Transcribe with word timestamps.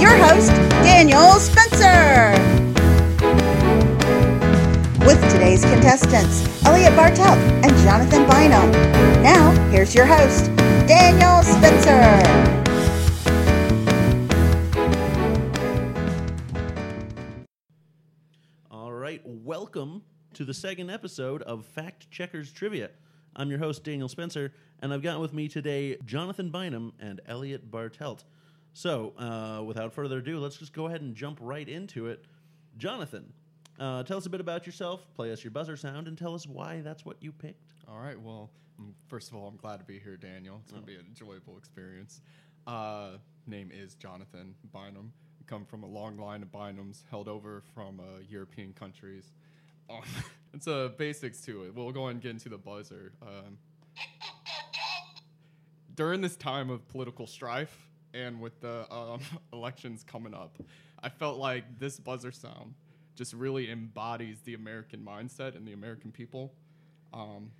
your 0.00 0.14
host, 0.16 0.50
Daniel 0.84 1.32
Spencer. 1.40 2.32
With 5.06 5.20
today's 5.32 5.64
contestants, 5.64 6.64
Elliot 6.66 6.92
Bartelt 6.92 7.38
and 7.64 7.74
Jonathan 7.78 8.26
Bynum. 8.26 8.70
Now, 9.22 9.52
here's 9.70 9.94
your 9.94 10.04
host, 10.04 10.54
Daniel 10.86 11.42
Spencer. 11.42 12.20
All 18.70 18.92
right, 18.92 19.22
welcome 19.24 20.02
to 20.34 20.44
the 20.44 20.52
second 20.52 20.90
episode 20.90 21.40
of 21.42 21.64
Fact 21.64 22.10
Checkers 22.10 22.52
Trivia. 22.52 22.90
I'm 23.34 23.48
your 23.48 23.60
host, 23.60 23.82
Daniel 23.82 24.08
Spencer, 24.08 24.52
and 24.80 24.92
I've 24.92 25.02
got 25.02 25.20
with 25.20 25.32
me 25.32 25.48
today 25.48 25.96
Jonathan 26.04 26.50
Bynum 26.50 26.92
and 27.00 27.22
Elliot 27.26 27.70
Bartelt. 27.70 28.24
So, 28.76 29.14
uh, 29.16 29.62
without 29.64 29.94
further 29.94 30.18
ado, 30.18 30.38
let's 30.38 30.58
just 30.58 30.74
go 30.74 30.86
ahead 30.86 31.00
and 31.00 31.14
jump 31.14 31.38
right 31.40 31.66
into 31.66 32.08
it. 32.08 32.26
Jonathan, 32.76 33.32
uh, 33.80 34.02
tell 34.02 34.18
us 34.18 34.26
a 34.26 34.28
bit 34.28 34.42
about 34.42 34.66
yourself, 34.66 35.00
play 35.14 35.32
us 35.32 35.42
your 35.42 35.50
buzzer 35.50 35.78
sound, 35.78 36.08
and 36.08 36.18
tell 36.18 36.34
us 36.34 36.46
why 36.46 36.82
that's 36.82 37.02
what 37.02 37.16
you 37.22 37.32
picked. 37.32 37.72
All 37.88 37.98
right. 37.98 38.20
Well, 38.20 38.50
mm, 38.78 38.92
first 39.08 39.30
of 39.30 39.34
all, 39.34 39.48
I'm 39.48 39.56
glad 39.56 39.78
to 39.78 39.86
be 39.86 39.98
here, 39.98 40.18
Daniel. 40.18 40.60
It's 40.62 40.72
going 40.72 40.82
to 40.82 40.86
be 40.86 40.96
an 40.96 41.06
enjoyable 41.08 41.56
experience. 41.56 42.20
Uh, 42.66 43.12
name 43.46 43.70
is 43.72 43.94
Jonathan 43.94 44.54
Bynum. 44.74 45.10
I 45.40 45.44
come 45.46 45.64
from 45.64 45.82
a 45.82 45.88
long 45.88 46.18
line 46.18 46.42
of 46.42 46.52
Bynums 46.52 47.04
held 47.08 47.28
over 47.28 47.62
from 47.74 47.98
uh, 47.98 48.20
European 48.28 48.74
countries. 48.74 49.32
Um, 49.88 50.02
it's 50.52 50.68
uh, 50.68 50.90
basics 50.98 51.40
to 51.46 51.62
it. 51.62 51.74
We'll 51.74 51.92
go 51.92 52.02
ahead 52.02 52.16
and 52.16 52.22
get 52.22 52.32
into 52.32 52.50
the 52.50 52.58
buzzer. 52.58 53.14
Um, 53.22 53.56
during 55.94 56.20
this 56.20 56.36
time 56.36 56.68
of 56.68 56.86
political 56.88 57.26
strife 57.26 57.85
and 58.16 58.40
with 58.40 58.60
the 58.60 58.90
um, 58.92 59.20
elections 59.52 60.04
coming 60.04 60.34
up, 60.34 60.58
I 61.02 61.08
felt 61.08 61.38
like 61.38 61.78
this 61.78 62.00
buzzer 62.00 62.32
sound 62.32 62.74
just 63.14 63.32
really 63.32 63.70
embodies 63.70 64.40
the 64.44 64.54
American 64.54 65.00
mindset 65.00 65.56
and 65.56 65.66
the 65.66 65.72
American 65.72 66.12
people. 66.12 66.52
Um, 67.12 67.50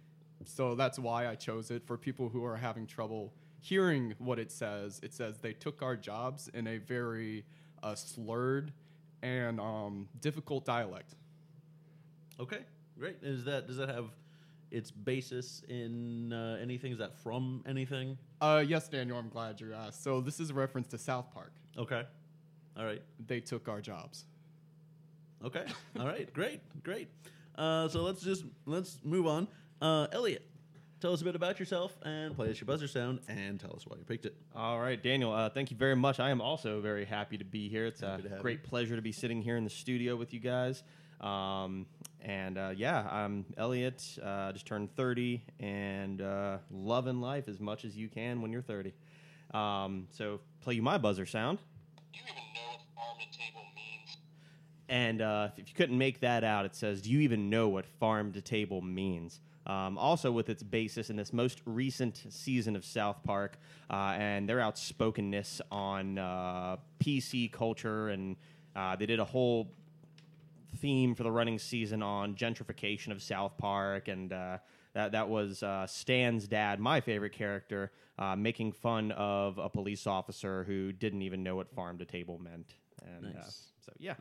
so 0.45 0.75
that's 0.75 0.99
why 0.99 1.29
I 1.29 1.35
chose 1.35 1.71
it. 1.71 1.87
For 1.87 1.97
people 1.97 2.29
who 2.29 2.45
are 2.45 2.57
having 2.57 2.87
trouble 2.87 3.33
hearing 3.61 4.15
what 4.19 4.39
it 4.39 4.53
says, 4.53 5.01
it 5.03 5.15
says 5.15 5.39
they 5.39 5.53
took 5.53 5.83
our 5.83 5.97
jobs 5.97 6.49
in 6.53 6.67
a 6.67 6.79
very 6.79 7.45
uh, 7.83 7.95
slurred 7.95 8.73
and 9.23 9.59
um, 9.61 10.09
difficult 10.21 10.65
dialect. 10.65 11.15
Okay, 12.39 12.61
great. 12.99 13.17
Is 13.23 13.45
that 13.45 13.67
does 13.67 13.79
that 13.79 13.89
have 13.89 14.11
its 14.71 14.91
basis 14.91 15.63
in 15.69 16.33
uh, 16.33 16.59
anything? 16.61 16.93
Is 16.93 16.99
that 16.99 17.15
from 17.23 17.63
anything? 17.67 18.19
Uh, 18.41 18.65
yes, 18.67 18.89
Daniel, 18.89 19.19
I'm 19.19 19.29
glad 19.29 19.61
you 19.61 19.73
asked. 19.75 20.03
So 20.03 20.21
this 20.21 20.41
is 20.41 20.51
a 20.51 20.55
reference 20.55 20.89
to 20.89 20.99
South 20.99 21.33
Park. 21.33 21.53
Okay, 21.79 22.03
all 22.77 22.85
right. 22.85 23.03
They 23.27 23.41
took 23.41 23.69
our 23.69 23.81
jobs. 23.81 24.25
Okay. 25.45 25.65
All 26.01 26.07
right. 26.07 26.33
Great. 26.33 26.61
Great. 26.83 27.09
Uh, 27.57 27.89
so 27.89 28.01
let's 28.03 28.23
just 28.23 28.45
let's 28.65 28.99
move 29.05 29.27
on. 29.27 29.47
Uh, 29.83 30.07
Elliot, 30.11 30.43
tell 31.01 31.13
us 31.13 31.21
a 31.21 31.25
bit 31.25 31.37
about 31.37 31.59
yourself 31.61 31.95
and 32.03 32.35
play 32.35 32.51
us 32.51 32.59
your 32.59 32.67
buzzer 32.67 32.89
sound 32.89 33.21
and 33.29 33.61
tell 33.61 33.75
us 33.77 33.87
why 33.87 33.97
you 33.99 34.05
picked 34.05 34.25
it. 34.25 34.35
All 34.55 34.81
right, 34.81 35.01
Daniel. 35.01 35.33
Uh, 35.33 35.51
thank 35.51 35.71
you 35.71 35.77
very 35.77 35.95
much. 35.95 36.21
I 36.21 36.31
am 36.31 36.41
also 36.41 36.81
very 36.81 37.05
happy 37.05 37.37
to 37.37 37.45
be 37.45 37.69
here. 37.69 37.85
It's 37.87 38.01
Happy 38.01 38.29
a 38.29 38.39
great 38.41 38.61
you. 38.63 38.69
pleasure 38.69 38.97
to 38.97 39.03
be 39.03 39.13
sitting 39.13 39.43
here 39.43 39.59
in 39.59 39.65
the 39.65 39.71
studio 39.71 40.17
with 40.17 40.33
you 40.33 40.41
guys. 40.41 40.83
Um, 41.21 41.87
and 42.21 42.59
uh, 42.59 42.73
yeah, 42.77 43.07
I'm 43.11 43.45
Elliot. 43.57 44.03
Uh, 44.23 44.53
just 44.53 44.67
turned 44.67 44.95
30 44.97 45.43
and 45.61 46.21
uh, 46.21 46.59
loving 46.71 47.21
life 47.21 47.49
as 47.49 47.61
much 47.61 47.85
as 47.85 47.97
you 47.97 48.09
can 48.09 48.43
when 48.43 48.53
you're 48.53 48.63
30. 48.63 48.93
Um, 49.55 50.09
so 50.11 50.41
play 50.61 50.75
you 50.75 50.83
my 50.83 50.99
buzzer 50.99 51.27
sound. 51.27 51.59
Do 52.13 52.19
you 52.19 52.25
even 52.25 52.43
know 52.55 52.73
what 52.73 52.81
farm 52.95 53.17
to 53.21 53.39
table 53.39 53.63
means? 53.75 54.17
And 54.89 55.23
uh, 55.23 55.49
if 55.57 55.69
you 55.69 55.75
couldn't 55.75 55.99
make 55.99 56.21
that 56.21 56.45
out, 56.45 56.65
it 56.65 56.75
says, 56.75 57.03
"Do 57.03 57.11
you 57.11 57.21
even 57.21 57.49
know 57.49 57.69
what 57.69 57.87
farm 57.87 58.33
to 58.33 58.41
table 58.41 58.81
means?" 58.81 59.41
Um, 59.67 59.99
also, 59.99 60.31
with 60.31 60.49
its 60.49 60.63
basis 60.63 61.11
in 61.11 61.17
this 61.17 61.33
most 61.33 61.61
recent 61.65 62.25
season 62.31 62.77
of 62.77 62.85
South 62.85 63.23
Park 63.25 63.59
uh, 63.91 64.15
and 64.17 64.49
their 64.49 64.61
outspokenness 64.61 65.61
on 65.73 66.19
uh, 66.19 66.77
PC 67.01 67.51
culture, 67.51 68.09
and 68.11 68.37
uh, 68.77 68.95
they 68.95 69.07
did 69.07 69.19
a 69.19 69.25
whole 69.25 69.73
theme 70.77 71.15
for 71.15 71.23
the 71.23 71.31
running 71.31 71.59
season 71.59 72.03
on 72.03 72.35
gentrification 72.35 73.11
of 73.13 73.23
South 73.23 73.57
Park, 73.59 74.09
and 74.09 74.33
uh, 74.33 74.59
that 74.95 75.13
that 75.13 75.29
was 75.29 75.63
uh, 75.63 75.87
Stan's 75.87 76.47
dad, 76.47 76.81
my 76.81 77.01
favorite 77.01 77.33
character, 77.33 77.93
uh, 78.19 78.37
making 78.37 78.73
fun 78.73 79.13
of 79.13 79.59
a 79.59 79.69
police 79.69 80.07
officer 80.07 80.65
who 80.65 80.93
didn't 80.93 81.23
even 81.23 81.43
know 81.43 81.57
what 81.57 81.71
farm 81.71 81.99
to 81.99 82.05
table 82.05 82.39
meant. 82.39 82.75
And 83.03 83.27
uh, 83.27 83.39
Nice. 83.41 83.73
so, 83.85 83.93
yeah. 83.99 84.15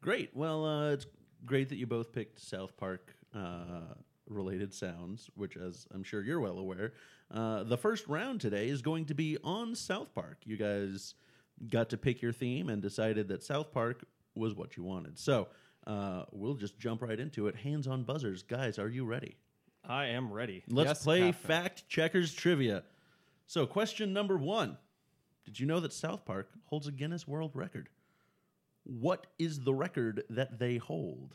Great. 0.00 0.30
Well, 0.34 0.64
uh, 0.64 0.92
it's 0.92 1.06
great 1.44 1.68
that 1.68 1.76
you 1.76 1.86
both 1.86 2.12
picked 2.12 2.40
South 2.40 2.76
Park 2.76 3.14
uh, 3.34 3.94
related 4.28 4.72
sounds, 4.74 5.30
which, 5.34 5.56
as 5.56 5.86
I'm 5.94 6.02
sure 6.02 6.22
you're 6.22 6.40
well 6.40 6.58
aware, 6.58 6.92
uh, 7.30 7.62
the 7.62 7.76
first 7.78 8.08
round 8.08 8.40
today 8.40 8.68
is 8.68 8.82
going 8.82 9.06
to 9.06 9.14
be 9.14 9.38
on 9.44 9.74
South 9.74 10.14
Park. 10.14 10.38
You 10.44 10.56
guys 10.56 11.14
got 11.68 11.90
to 11.90 11.96
pick 11.96 12.20
your 12.22 12.32
theme 12.32 12.68
and 12.68 12.82
decided 12.82 13.28
that 13.28 13.42
South 13.42 13.72
Park 13.72 14.04
was 14.34 14.54
what 14.54 14.76
you 14.76 14.82
wanted. 14.82 15.18
So 15.18 15.48
uh, 15.86 16.24
we'll 16.32 16.54
just 16.54 16.78
jump 16.78 17.02
right 17.02 17.18
into 17.18 17.46
it. 17.48 17.56
Hands 17.56 17.86
on 17.86 18.04
buzzers. 18.04 18.42
Guys, 18.42 18.78
are 18.78 18.88
you 18.88 19.04
ready? 19.04 19.36
I 19.84 20.06
am 20.06 20.32
ready. 20.32 20.62
Let's 20.68 20.88
Yes, 20.90 21.02
play 21.02 21.20
Captain. 21.32 21.48
fact 21.48 21.88
checkers 21.88 22.32
trivia. 22.32 22.84
So, 23.46 23.66
question 23.66 24.12
number 24.12 24.38
one 24.38 24.78
Did 25.44 25.58
you 25.58 25.66
know 25.66 25.80
that 25.80 25.92
South 25.92 26.24
Park 26.24 26.48
holds 26.66 26.86
a 26.86 26.92
Guinness 26.92 27.26
World 27.26 27.50
Record? 27.54 27.88
What 28.84 29.26
is 29.38 29.60
the 29.60 29.74
record 29.74 30.22
that 30.30 30.58
they 30.58 30.76
hold? 30.76 31.34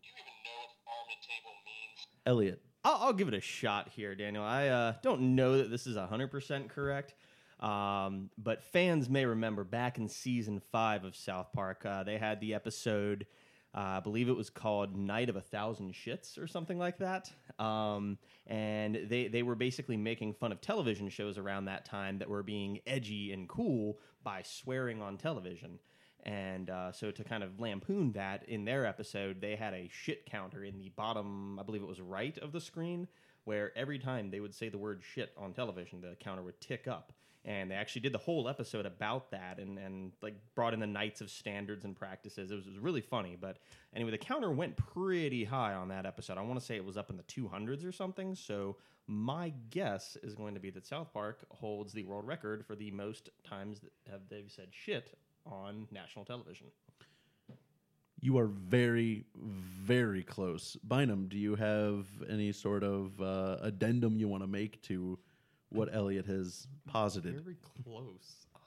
Do 0.00 0.08
you 0.08 0.12
even 0.16 0.36
know 0.44 0.56
what 0.60 0.72
farm 0.84 1.06
to 1.08 1.16
table 1.28 1.54
means? 1.64 2.06
Elliot. 2.26 2.60
I'll, 2.84 2.98
I'll 3.00 3.12
give 3.12 3.28
it 3.28 3.34
a 3.34 3.40
shot 3.40 3.88
here, 3.88 4.14
Daniel. 4.14 4.44
I 4.44 4.68
uh, 4.68 4.94
don't 5.02 5.34
know 5.34 5.58
that 5.58 5.70
this 5.70 5.86
is 5.86 5.96
100% 5.96 6.68
correct, 6.68 7.14
um, 7.60 8.30
but 8.38 8.62
fans 8.62 9.08
may 9.08 9.24
remember 9.24 9.64
back 9.64 9.98
in 9.98 10.08
season 10.08 10.60
five 10.72 11.04
of 11.04 11.16
South 11.16 11.52
Park, 11.52 11.84
uh, 11.84 12.04
they 12.04 12.18
had 12.18 12.40
the 12.40 12.54
episode, 12.54 13.26
uh, 13.74 13.98
I 13.98 14.00
believe 14.00 14.28
it 14.28 14.36
was 14.36 14.48
called 14.48 14.96
Night 14.96 15.28
of 15.28 15.36
a 15.36 15.40
Thousand 15.40 15.92
Shits 15.92 16.38
or 16.38 16.46
something 16.46 16.78
like 16.78 16.98
that. 16.98 17.30
Um, 17.58 18.18
and 18.46 19.06
they, 19.08 19.28
they 19.28 19.42
were 19.42 19.56
basically 19.56 19.96
making 19.96 20.34
fun 20.34 20.52
of 20.52 20.60
television 20.60 21.08
shows 21.08 21.36
around 21.36 21.64
that 21.64 21.84
time 21.84 22.18
that 22.18 22.28
were 22.28 22.44
being 22.44 22.80
edgy 22.86 23.32
and 23.32 23.48
cool 23.48 23.98
by 24.22 24.42
swearing 24.42 25.02
on 25.02 25.16
television. 25.16 25.80
And 26.24 26.68
uh, 26.68 26.92
so, 26.92 27.10
to 27.10 27.24
kind 27.24 27.42
of 27.42 27.60
lampoon 27.60 28.12
that 28.12 28.48
in 28.48 28.64
their 28.64 28.84
episode, 28.84 29.40
they 29.40 29.56
had 29.56 29.72
a 29.72 29.88
shit 29.90 30.26
counter 30.26 30.64
in 30.64 30.78
the 30.78 30.90
bottom, 30.90 31.58
I 31.58 31.62
believe 31.62 31.82
it 31.82 31.88
was 31.88 32.00
right 32.00 32.36
of 32.38 32.52
the 32.52 32.60
screen, 32.60 33.06
where 33.44 33.76
every 33.76 33.98
time 33.98 34.30
they 34.30 34.40
would 34.40 34.54
say 34.54 34.68
the 34.68 34.78
word 34.78 35.02
shit 35.14 35.32
on 35.38 35.52
television, 35.54 36.00
the 36.00 36.16
counter 36.20 36.42
would 36.42 36.60
tick 36.60 36.88
up. 36.88 37.12
And 37.44 37.70
they 37.70 37.76
actually 37.76 38.02
did 38.02 38.12
the 38.12 38.18
whole 38.18 38.48
episode 38.48 38.84
about 38.84 39.30
that 39.30 39.58
and, 39.58 39.78
and 39.78 40.12
like 40.20 40.34
brought 40.54 40.74
in 40.74 40.80
the 40.80 40.86
Knights 40.86 41.20
of 41.20 41.30
Standards 41.30 41.84
and 41.84 41.96
Practices. 41.96 42.50
It 42.50 42.54
was, 42.54 42.66
it 42.66 42.70
was 42.70 42.78
really 42.78 43.00
funny. 43.00 43.38
But 43.40 43.58
anyway, 43.94 44.10
the 44.10 44.18
counter 44.18 44.50
went 44.50 44.76
pretty 44.76 45.44
high 45.44 45.72
on 45.72 45.88
that 45.88 46.04
episode. 46.04 46.36
I 46.36 46.42
want 46.42 46.58
to 46.58 46.66
say 46.66 46.76
it 46.76 46.84
was 46.84 46.98
up 46.98 47.10
in 47.10 47.16
the 47.16 47.22
200s 47.22 47.88
or 47.88 47.92
something. 47.92 48.34
So 48.34 48.76
my 49.06 49.54
guess 49.70 50.18
is 50.22 50.34
going 50.34 50.54
to 50.54 50.60
be 50.60 50.68
that 50.70 50.84
South 50.84 51.12
Park 51.14 51.44
holds 51.48 51.94
the 51.94 52.02
world 52.02 52.26
record 52.26 52.66
for 52.66 52.74
the 52.74 52.90
most 52.90 53.30
times 53.48 53.80
that 53.80 53.92
have 54.10 54.20
they've 54.28 54.50
said 54.50 54.68
shit 54.70 55.16
on 55.48 55.86
national 55.90 56.24
television. 56.24 56.66
You 58.20 58.38
are 58.38 58.46
very, 58.46 59.24
very 59.36 60.24
close. 60.24 60.76
Bynum, 60.82 61.28
do 61.28 61.38
you 61.38 61.54
have 61.54 62.06
any 62.28 62.50
sort 62.52 62.82
of 62.82 63.20
uh, 63.20 63.58
addendum 63.62 64.16
you 64.18 64.26
want 64.26 64.42
to 64.42 64.48
make 64.48 64.82
to 64.82 65.18
what 65.68 65.88
Elliot 65.92 66.26
has 66.26 66.66
posited? 66.86 67.40
Very 67.44 67.56
close. 67.84 68.46
Ah. 68.56 68.58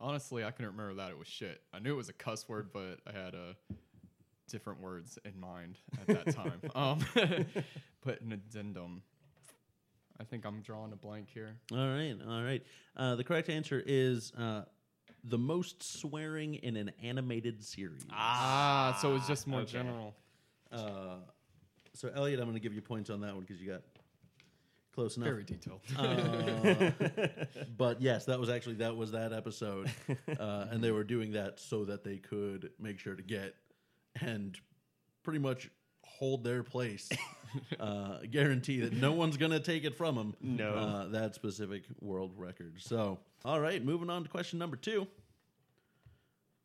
honestly, 0.00 0.44
I 0.44 0.50
couldn't 0.50 0.72
remember 0.72 0.94
that 0.94 1.10
it 1.10 1.18
was 1.18 1.28
shit. 1.28 1.62
I 1.72 1.78
knew 1.78 1.92
it 1.92 1.96
was 1.96 2.08
a 2.08 2.12
cuss 2.14 2.48
word, 2.48 2.70
but 2.72 2.98
I 3.06 3.12
had 3.16 3.34
uh, 3.34 3.74
different 4.48 4.80
words 4.80 5.18
in 5.24 5.38
mind 5.38 5.78
at 6.00 6.06
that 6.08 6.34
time. 6.34 6.60
um, 6.74 6.98
but 8.04 8.20
an 8.20 8.32
addendum. 8.32 9.02
I 10.20 10.24
think 10.24 10.44
I'm 10.44 10.60
drawing 10.60 10.92
a 10.92 10.96
blank 10.96 11.28
here. 11.32 11.56
All 11.72 11.88
right, 11.88 12.16
all 12.28 12.42
right. 12.42 12.62
Uh, 12.96 13.14
the 13.16 13.24
correct 13.24 13.48
answer 13.48 13.82
is 13.84 14.32
uh, 14.38 14.62
the 15.24 15.38
most 15.38 15.82
swearing 15.82 16.56
in 16.56 16.76
an 16.76 16.90
animated 17.02 17.62
series. 17.62 18.04
Ah, 18.10 18.98
so 19.00 19.14
it's 19.14 19.28
just 19.28 19.46
more 19.46 19.60
okay. 19.60 19.72
general. 19.72 20.14
Uh, 20.70 21.16
so, 21.94 22.10
Elliot, 22.14 22.40
I'm 22.40 22.46
going 22.46 22.56
to 22.56 22.60
give 22.60 22.74
you 22.74 22.80
points 22.80 23.10
on 23.10 23.20
that 23.20 23.34
one 23.34 23.40
because 23.42 23.60
you 23.60 23.70
got 23.70 23.82
close 24.94 25.16
enough. 25.16 25.28
Very 25.28 25.44
detailed. 25.44 25.80
Uh, 25.96 26.90
but 27.76 28.00
yes, 28.00 28.24
that 28.26 28.38
was 28.38 28.48
actually 28.48 28.76
that 28.76 28.96
was 28.96 29.12
that 29.12 29.32
episode, 29.32 29.90
uh, 30.40 30.66
and 30.70 30.82
they 30.82 30.90
were 30.90 31.04
doing 31.04 31.32
that 31.32 31.60
so 31.60 31.84
that 31.84 32.04
they 32.04 32.16
could 32.16 32.70
make 32.78 32.98
sure 32.98 33.14
to 33.14 33.22
get 33.22 33.54
and 34.20 34.58
pretty 35.22 35.38
much 35.38 35.70
hold 36.04 36.44
their 36.44 36.62
place, 36.62 37.10
uh, 37.80 38.18
guarantee 38.30 38.80
that 38.80 38.92
no 38.92 39.12
one's 39.12 39.36
going 39.36 39.52
to 39.52 39.60
take 39.60 39.84
it 39.84 39.96
from 39.96 40.14
them. 40.14 40.34
No. 40.40 40.74
uh, 40.74 41.08
that 41.08 41.34
specific 41.34 41.84
world 42.00 42.32
record. 42.36 42.74
So, 42.78 43.18
all 43.44 43.60
right, 43.60 43.84
moving 43.84 44.10
on 44.10 44.22
to 44.22 44.28
question 44.28 44.58
number 44.58 44.76
two. 44.76 45.06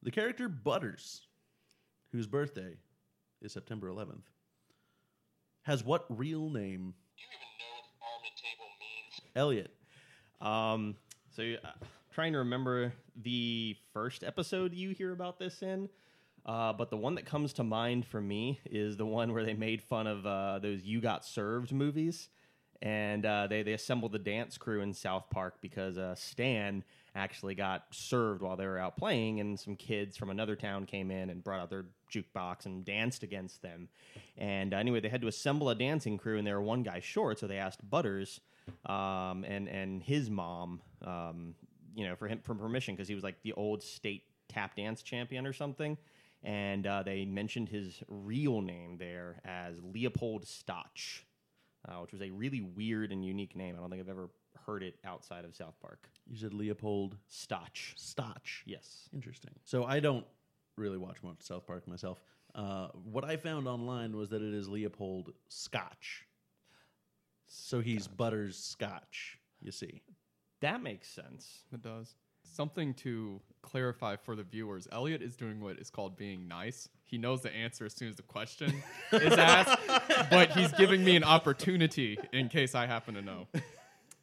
The 0.03 0.11
character 0.11 0.47
Butters, 0.47 1.21
whose 2.11 2.27
birthday 2.27 2.75
is 3.41 3.51
September 3.51 3.89
11th, 3.89 4.23
has 5.63 5.83
what 5.83 6.05
real 6.09 6.49
name? 6.49 6.93
Do 7.17 7.23
you 7.23 7.27
even 7.33 7.49
know 7.59 7.73
what 7.75 7.85
farm 7.99 8.21
to 8.23 8.41
table 8.41 8.65
means? 8.79 9.21
Elliot. 9.35 9.73
Um, 10.39 10.95
so 11.35 11.55
uh, 11.63 11.85
trying 12.13 12.33
to 12.33 12.39
remember 12.39 12.93
the 13.15 13.75
first 13.93 14.23
episode 14.23 14.73
you 14.73 14.91
hear 14.91 15.11
about 15.11 15.39
this 15.39 15.61
in. 15.61 15.89
Uh, 16.45 16.71
but 16.71 16.89
the 16.89 16.97
one 16.97 17.15
that 17.15 17.25
comes 17.25 17.51
to 17.53 17.63
mind 17.63 18.05
for 18.05 18.21
me 18.21 18.59
is 18.65 18.95
the 18.95 19.05
one 19.05 19.33
where 19.33 19.43
they 19.43 19.53
made 19.53 19.81
fun 19.81 20.07
of 20.07 20.25
uh, 20.25 20.59
those 20.59 20.83
"You 20.83 21.01
Got 21.01 21.25
Served" 21.25 21.73
movies, 21.73 22.29
and 22.81 23.25
uh, 23.25 23.47
they 23.47 23.63
they 23.63 23.73
assembled 23.73 24.11
the 24.11 24.19
dance 24.19 24.57
crew 24.57 24.81
in 24.81 24.93
South 24.93 25.29
Park 25.29 25.55
because 25.61 25.97
uh, 25.97 26.15
Stan 26.15 26.83
actually 27.15 27.55
got 27.55 27.85
served 27.91 28.41
while 28.41 28.55
they 28.55 28.65
were 28.65 28.77
out 28.77 28.97
playing, 28.97 29.39
and 29.39 29.59
some 29.59 29.75
kids 29.75 30.17
from 30.17 30.29
another 30.29 30.55
town 30.55 30.85
came 30.85 31.09
in 31.09 31.29
and 31.29 31.43
brought 31.43 31.59
out 31.59 31.69
their 31.69 31.85
jukebox 32.13 32.65
and 32.65 32.85
danced 32.85 33.23
against 33.23 33.61
them. 33.61 33.89
And 34.37 34.73
uh, 34.73 34.77
anyway, 34.77 34.99
they 34.99 35.09
had 35.09 35.21
to 35.21 35.27
assemble 35.27 35.69
a 35.69 35.75
dancing 35.75 36.17
crew, 36.17 36.37
and 36.37 36.45
they 36.45 36.53
were 36.53 36.61
one 36.61 36.83
guy 36.83 36.99
short, 36.99 37.39
so 37.39 37.47
they 37.47 37.57
asked 37.57 37.87
Butters 37.89 38.39
um, 38.85 39.43
and 39.47 39.67
and 39.67 40.01
his 40.03 40.29
mom, 40.29 40.81
um, 41.05 41.55
you 41.95 42.07
know, 42.07 42.15
for 42.15 42.27
him 42.27 42.39
for 42.43 42.55
permission 42.55 42.95
because 42.95 43.07
he 43.07 43.15
was 43.15 43.23
like 43.23 43.41
the 43.43 43.53
old 43.53 43.81
state 43.83 44.23
tap 44.49 44.75
dance 44.75 45.01
champion 45.01 45.45
or 45.45 45.53
something. 45.53 45.97
And 46.43 46.85
uh, 46.85 47.03
they 47.03 47.25
mentioned 47.25 47.67
his 47.69 48.01
real 48.07 48.61
name 48.61 48.97
there 48.97 49.41
as 49.43 49.81
Leopold 49.83 50.45
Stotch, 50.47 51.25
uh, 51.87 51.95
which 51.95 52.11
was 52.11 52.21
a 52.21 52.29
really 52.29 52.61
weird 52.61 53.11
and 53.11 53.25
unique 53.25 53.55
name. 53.55 53.75
I 53.75 53.79
don't 53.79 53.89
think 53.89 54.01
I've 54.01 54.09
ever 54.09 54.29
heard 54.65 54.83
it 54.83 54.95
outside 55.05 55.45
of 55.45 55.55
South 55.55 55.75
Park. 55.81 56.09
You 56.27 56.37
said 56.37 56.53
Leopold 56.53 57.17
Stotch. 57.27 57.93
Stotch. 57.95 58.63
Yes. 58.65 59.09
Interesting. 59.13 59.51
So 59.63 59.85
I 59.85 59.99
don't 59.99 60.25
really 60.77 60.97
watch 60.97 61.23
much 61.23 61.37
South 61.41 61.65
Park 61.65 61.87
myself. 61.87 62.21
Uh, 62.55 62.87
what 63.11 63.23
I 63.23 63.37
found 63.37 63.67
online 63.67 64.15
was 64.15 64.29
that 64.29 64.41
it 64.41 64.53
is 64.53 64.67
Leopold 64.67 65.33
Scotch. 65.47 66.25
So 67.47 67.79
he's 67.79 68.07
Butters 68.07 68.57
Scotch, 68.57 69.39
you 69.61 69.71
see. 69.71 70.01
That 70.61 70.81
makes 70.81 71.07
sense. 71.07 71.63
It 71.71 71.81
does. 71.81 72.15
Something 72.53 72.93
to 72.95 73.41
clarify 73.61 74.15
for 74.15 74.35
the 74.35 74.43
viewers 74.43 74.87
Elliot 74.91 75.21
is 75.21 75.35
doing 75.35 75.59
what 75.59 75.77
is 75.77 75.89
called 75.89 76.15
being 76.17 76.47
nice. 76.47 76.89
He 77.05 77.17
knows 77.17 77.41
the 77.41 77.53
answer 77.53 77.85
as 77.85 77.93
soon 77.93 78.09
as 78.09 78.15
the 78.15 78.23
question 78.23 78.81
is 79.11 79.33
asked, 79.37 79.79
but 80.29 80.51
he's 80.51 80.71
giving 80.73 81.03
me 81.03 81.15
an 81.15 81.23
opportunity 81.23 82.17
in 82.33 82.49
case 82.49 82.75
I 82.75 82.85
happen 82.85 83.15
to 83.15 83.21
know. 83.21 83.47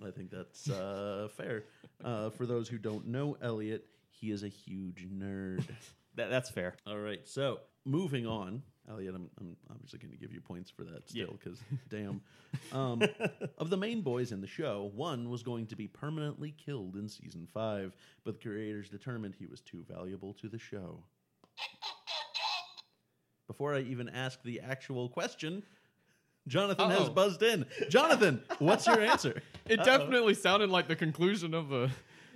I 0.05 0.11
think 0.11 0.31
that's 0.31 0.69
uh, 0.69 1.29
fair. 1.37 1.65
Uh, 2.03 2.31
for 2.31 2.47
those 2.47 2.69
who 2.69 2.79
don't 2.79 3.07
know 3.07 3.37
Elliot, 3.41 3.87
he 4.11 4.31
is 4.31 4.43
a 4.43 4.49
huge 4.49 5.07
nerd. 5.09 5.65
That, 6.17 6.31
that's 6.31 6.49
fair. 6.49 6.77
All 6.87 6.97
right, 6.97 7.19
so 7.25 7.59
moving 7.85 8.25
on. 8.25 8.63
Elliot, 8.91 9.15
I'm, 9.15 9.31
I'm 9.41 9.57
obviously 9.71 9.99
going 9.99 10.13
to 10.13 10.19
give 10.19 10.33
you 10.33 10.41
points 10.41 10.71
for 10.71 10.85
that 10.85 11.09
still 11.09 11.39
because, 11.43 11.59
damn. 11.89 12.21
Um, 12.73 13.03
of 13.59 13.71
the 13.71 13.77
main 13.77 14.03
boys 14.03 14.31
in 14.31 14.41
the 14.41 14.47
show, 14.47 14.91
one 14.95 15.31
was 15.31 15.43
going 15.43 15.67
to 15.69 15.77
be 15.77 15.89
permanently 15.89 16.55
killed 16.65 16.97
in 16.97 17.09
season 17.09 17.49
five, 17.53 17.93
but 18.25 18.41
the 18.41 18.49
creators 18.49 18.89
determined 18.89 19.35
he 19.39 19.47
was 19.47 19.61
too 19.61 19.85
valuable 19.91 20.35
to 20.35 20.49
the 20.49 20.59
show. 20.59 21.03
Before 23.47 23.75
I 23.75 23.81
even 23.81 24.09
ask 24.09 24.43
the 24.43 24.61
actual 24.61 25.09
question, 25.09 25.63
Jonathan 26.47 26.91
has 26.91 27.01
Uh-oh. 27.01 27.11
buzzed 27.11 27.43
in. 27.43 27.65
Jonathan, 27.89 28.43
what's 28.59 28.87
your 28.87 29.01
answer? 29.01 29.43
It 29.67 29.83
definitely 29.83 30.35
sounded 30.35 30.69
like 30.69 30.89
the 30.89 30.95
conclusion 30.95 31.55
of 31.55 31.73
a 31.73 31.91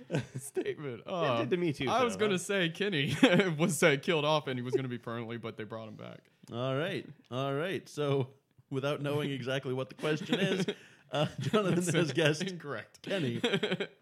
statement. 0.39 1.01
Oh, 1.05 1.37
did 1.41 1.51
to 1.51 1.57
me 1.57 1.71
too, 1.71 1.87
I 1.87 1.99
so, 1.99 2.05
was 2.05 2.15
going 2.15 2.31
huh? 2.31 2.37
to 2.39 2.43
say 2.43 2.69
Kenny 2.69 3.15
was 3.57 3.83
uh, 3.83 3.97
killed 4.01 4.25
off 4.25 4.47
and 4.47 4.57
he 4.57 4.63
was 4.63 4.73
going 4.73 4.81
to 4.81 4.89
be 4.89 4.97
permanently, 4.97 5.37
but 5.37 5.55
they 5.55 5.63
brought 5.63 5.87
him 5.87 5.93
back. 5.93 6.28
All 6.53 6.75
right, 6.75 7.05
all 7.29 7.53
right. 7.53 7.87
So, 7.87 8.27
without 8.69 9.01
knowing 9.01 9.31
exactly 9.31 9.73
what 9.73 9.89
the 9.89 9.95
question 9.95 10.39
is, 10.39 10.65
uh, 11.11 11.27
Jonathan 11.39 11.95
has 11.95 12.11
guessed 12.11 12.43
Incorrect. 12.43 13.01
Kenny, 13.01 13.41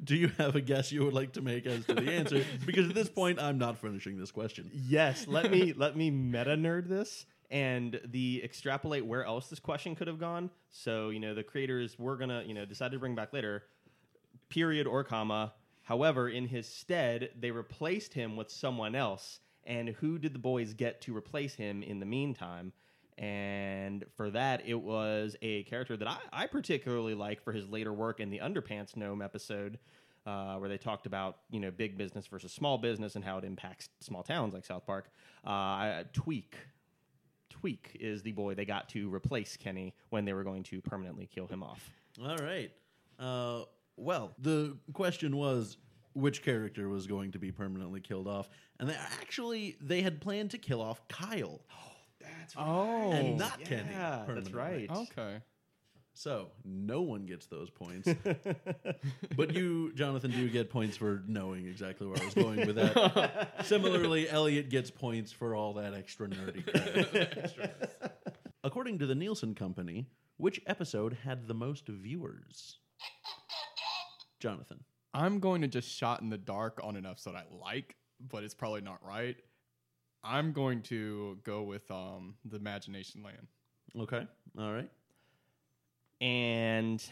do 0.03 0.15
you 0.15 0.29
have 0.37 0.55
a 0.55 0.61
guess 0.61 0.91
you 0.91 1.03
would 1.03 1.13
like 1.13 1.33
to 1.33 1.41
make 1.41 1.65
as 1.65 1.85
to 1.85 1.95
the 1.95 2.11
answer? 2.11 2.43
Because 2.65 2.89
at 2.89 2.95
this 2.95 3.09
point, 3.09 3.39
I'm 3.39 3.57
not 3.57 3.77
finishing 3.77 4.17
this 4.17 4.31
question. 4.31 4.69
Yes, 4.73 5.27
let 5.27 5.51
me 5.51 5.73
let 5.77 5.95
me 5.95 6.09
meta 6.09 6.55
nerd 6.55 6.87
this 6.87 7.25
and 7.49 7.99
the 8.05 8.41
extrapolate 8.43 9.05
where 9.05 9.23
else 9.23 9.47
this 9.47 9.59
question 9.59 9.95
could 9.95 10.07
have 10.07 10.19
gone. 10.19 10.49
So 10.69 11.09
you 11.09 11.19
know 11.19 11.33
the 11.33 11.43
creators 11.43 11.97
were 11.97 12.17
gonna 12.17 12.43
you 12.45 12.53
know 12.53 12.65
decide 12.65 12.91
to 12.91 12.99
bring 12.99 13.15
back 13.15 13.33
later, 13.33 13.63
period 14.49 14.87
or 14.87 15.03
comma. 15.03 15.53
However, 15.83 16.27
in 16.27 16.47
his 16.47 16.67
stead, 16.67 17.29
they 17.39 17.51
replaced 17.51 18.13
him 18.13 18.35
with 18.35 18.51
someone 18.51 18.93
else. 18.93 19.39
And 19.67 19.89
who 19.89 20.17
did 20.17 20.33
the 20.33 20.39
boys 20.39 20.73
get 20.73 21.01
to 21.01 21.15
replace 21.15 21.53
him 21.53 21.83
in 21.83 21.99
the 21.99 22.05
meantime? 22.05 22.71
And 23.17 24.05
for 24.15 24.29
that, 24.31 24.63
it 24.65 24.79
was 24.79 25.35
a 25.41 25.63
character 25.63 25.97
that 25.97 26.07
I, 26.07 26.17
I 26.31 26.47
particularly 26.47 27.15
like 27.15 27.43
for 27.43 27.51
his 27.51 27.67
later 27.67 27.91
work 27.91 28.19
in 28.19 28.29
the 28.29 28.39
Underpants 28.39 28.95
Gnome 28.95 29.21
episode, 29.21 29.77
uh, 30.25 30.55
where 30.55 30.69
they 30.69 30.77
talked 30.77 31.05
about 31.05 31.39
you 31.49 31.59
know 31.59 31.71
big 31.71 31.97
business 31.97 32.27
versus 32.27 32.51
small 32.51 32.77
business 32.77 33.15
and 33.15 33.25
how 33.25 33.37
it 33.37 33.43
impacts 33.43 33.89
small 33.99 34.23
towns 34.23 34.53
like 34.53 34.65
South 34.65 34.85
Park. 34.85 35.09
Uh, 35.43 36.03
Tweek, 36.13 36.53
Tweek 37.49 37.95
is 37.99 38.21
the 38.21 38.31
boy 38.31 38.53
they 38.53 38.65
got 38.65 38.87
to 38.89 39.13
replace 39.13 39.57
Kenny 39.57 39.93
when 40.09 40.25
they 40.25 40.33
were 40.33 40.43
going 40.43 40.63
to 40.63 40.81
permanently 40.81 41.27
kill 41.27 41.47
him 41.47 41.63
off. 41.63 41.89
All 42.23 42.37
right. 42.37 42.71
Uh, 43.19 43.63
well, 43.95 44.33
the 44.37 44.77
question 44.93 45.35
was 45.35 45.77
which 46.17 46.41
character 46.43 46.89
was 46.89 47.07
going 47.07 47.31
to 47.31 47.39
be 47.39 47.51
permanently 47.51 48.01
killed 48.01 48.27
off, 48.27 48.49
and 48.79 48.89
they 48.89 48.95
actually 48.95 49.77
they 49.81 50.01
had 50.01 50.19
planned 50.21 50.51
to 50.51 50.57
kill 50.57 50.81
off 50.81 51.07
Kyle 51.07 51.61
Oh. 52.57 53.11
and 53.11 53.37
not 53.37 53.63
Kenny. 53.63 53.89
that's 53.93 54.51
right. 54.51 54.89
Okay. 54.89 55.37
So 56.13 56.47
no 56.65 57.01
one 57.01 57.25
gets 57.27 57.45
those 57.45 57.69
points, 57.69 58.09
but 59.35 59.53
you, 59.53 59.93
Jonathan, 59.93 60.31
do 60.31 60.49
get 60.49 60.71
points 60.71 60.97
for 60.97 61.21
knowing 61.27 61.67
exactly 61.67 62.07
where 62.07 62.19
I 62.19 62.25
was 62.25 62.33
going 62.33 62.65
with 62.65 62.75
that. 62.77 63.53
Similarly, 63.65 64.27
Elliot 64.27 64.69
gets 64.69 64.89
points 64.89 65.31
for 65.31 65.53
all 65.53 65.73
that 65.73 65.93
extra 65.93 66.27
nerdy. 66.27 66.63
According 68.63 68.97
to 68.97 69.05
the 69.05 69.13
Nielsen 69.13 69.53
Company, 69.53 70.07
which 70.37 70.59
episode 70.65 71.17
had 71.23 71.47
the 71.47 71.53
most 71.53 71.87
viewers? 71.87 72.79
Jonathan. 74.39 74.83
I'm 75.17 75.39
going 75.39 75.61
to 75.61 75.67
just 75.67 75.89
shot 75.89 76.21
in 76.21 76.29
the 76.29 76.37
dark 76.37 76.79
on 76.83 76.95
an 76.95 77.07
episode 77.07 77.33
I 77.33 77.43
like, 77.59 77.95
but 78.29 78.43
it's 78.43 78.53
probably 78.53 78.81
not 78.81 78.99
right. 79.03 79.35
I'm 80.23 80.51
going 80.51 80.83
to 80.83 81.39
go 81.43 81.63
with 81.63 81.89
um 81.89 82.35
the 82.45 82.57
Imagination 82.57 83.23
Land. 83.23 83.47
Okay. 83.99 84.27
All 84.59 84.71
right. 84.71 84.89
And 86.21 87.03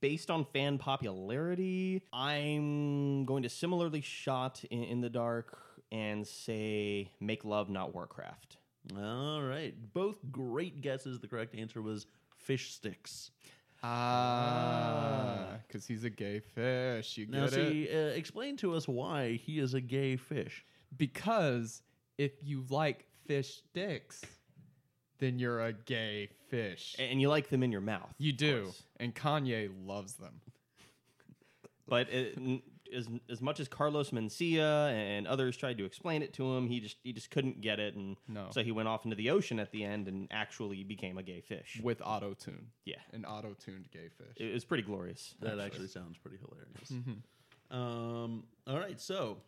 based 0.00 0.30
on 0.30 0.44
fan 0.44 0.78
popularity, 0.78 2.02
I'm 2.12 3.24
going 3.24 3.42
to 3.42 3.48
similarly 3.48 4.00
shot 4.00 4.62
in, 4.70 4.84
in 4.84 5.00
the 5.00 5.10
dark 5.10 5.58
and 5.90 6.24
say 6.24 7.10
make 7.18 7.44
love, 7.44 7.68
not 7.68 7.92
Warcraft. 7.94 8.58
All 8.96 9.42
right. 9.42 9.74
Both 9.92 10.18
great 10.30 10.82
guesses. 10.82 11.18
The 11.18 11.26
correct 11.26 11.56
answer 11.56 11.82
was 11.82 12.06
fish 12.36 12.72
sticks. 12.72 13.32
Ah, 13.82 15.46
because 15.66 15.86
he's 15.86 16.04
a 16.04 16.10
gay 16.10 16.40
fish. 16.40 17.16
You 17.18 17.26
Now, 17.26 17.46
get 17.46 17.58
it? 17.58 17.70
see, 17.70 17.88
uh, 17.92 17.98
explain 18.16 18.56
to 18.58 18.74
us 18.74 18.86
why 18.88 19.32
he 19.44 19.58
is 19.58 19.74
a 19.74 19.80
gay 19.80 20.16
fish. 20.16 20.64
Because 20.96 21.82
if 22.18 22.32
you 22.42 22.64
like 22.68 23.06
fish 23.26 23.62
dicks, 23.74 24.22
then 25.18 25.38
you're 25.38 25.60
a 25.60 25.72
gay 25.72 26.28
fish. 26.48 26.94
And 26.98 27.20
you 27.20 27.28
like 27.28 27.48
them 27.48 27.62
in 27.62 27.72
your 27.72 27.80
mouth. 27.80 28.12
You 28.18 28.32
of 28.32 28.36
do, 28.36 28.62
course. 28.64 28.82
and 28.98 29.14
Kanye 29.14 29.70
loves 29.86 30.14
them. 30.14 30.40
But 31.88 32.08
it, 32.10 32.34
n- 32.36 32.62
as 32.94 33.08
as 33.28 33.40
much 33.40 33.58
as 33.60 33.68
Carlos 33.68 34.10
Mencia 34.10 34.90
and 34.92 35.26
others 35.26 35.56
tried 35.56 35.78
to 35.78 35.84
explain 35.84 36.22
it 36.22 36.32
to 36.34 36.56
him, 36.56 36.68
he 36.68 36.80
just 36.80 36.96
he 37.02 37.12
just 37.12 37.30
couldn't 37.30 37.60
get 37.60 37.80
it, 37.80 37.94
and 37.94 38.16
No. 38.28 38.48
so 38.50 38.62
he 38.62 38.72
went 38.72 38.88
off 38.88 39.04
into 39.04 39.16
the 39.16 39.30
ocean 39.30 39.58
at 39.58 39.70
the 39.72 39.84
end 39.84 40.08
and 40.08 40.28
actually 40.30 40.84
became 40.84 41.18
a 41.18 41.22
gay 41.22 41.40
fish. 41.40 41.80
with 41.82 42.00
auto 42.04 42.34
tune. 42.34 42.68
Yeah. 42.84 42.96
an 43.12 43.24
auto 43.24 43.54
tuned 43.54 43.90
gay 43.90 44.08
fish. 44.16 44.36
It 44.36 44.52
was 44.52 44.64
pretty 44.64 44.82
glorious. 44.82 45.34
That 45.40 45.58
actually 45.58 45.88
sounds 45.88 46.16
pretty 46.18 46.38
hilarious. 46.38 46.92
Um, 47.70 48.44
all 48.66 48.78
right, 48.78 49.00
so 49.00 49.38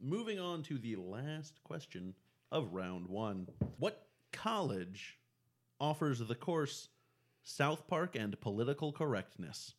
moving 0.00 0.38
on 0.38 0.62
to 0.64 0.78
the 0.78 0.96
last 0.96 1.60
question 1.64 2.14
of 2.52 2.72
round 2.72 3.08
one. 3.08 3.48
What 3.78 4.06
college 4.32 5.18
offers 5.80 6.20
the 6.20 6.34
course 6.36 6.88
South 7.42 7.86
Park 7.88 8.14
and 8.16 8.40
Political 8.40 8.92
Correctness? 8.92 9.74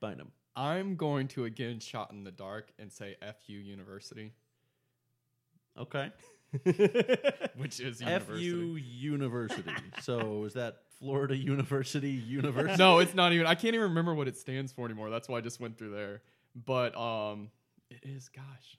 Bynum. 0.00 0.30
I'm 0.56 0.96
going 0.96 1.28
to 1.28 1.44
again 1.44 1.80
shot 1.80 2.12
in 2.12 2.24
the 2.24 2.30
dark 2.30 2.72
and 2.78 2.92
say 2.92 3.16
FU 3.20 3.52
University. 3.52 4.32
Okay. 5.78 6.12
which 7.56 7.80
is 7.80 8.00
FU 8.00 8.36
university. 8.36 8.78
University. 8.78 9.70
so 10.02 10.44
is 10.44 10.54
that 10.54 10.82
Florida 11.00 11.36
University 11.36 12.10
University? 12.10 12.76
no, 12.78 13.00
it's 13.00 13.14
not 13.14 13.32
even. 13.32 13.46
I 13.46 13.54
can't 13.54 13.74
even 13.74 13.88
remember 13.88 14.14
what 14.14 14.28
it 14.28 14.36
stands 14.36 14.72
for 14.72 14.84
anymore. 14.84 15.10
That's 15.10 15.28
why 15.28 15.38
I 15.38 15.40
just 15.40 15.58
went 15.60 15.76
through 15.76 15.90
there. 15.90 16.22
But 16.54 16.96
um, 16.96 17.50
it 17.90 18.00
is. 18.04 18.28
Gosh, 18.28 18.78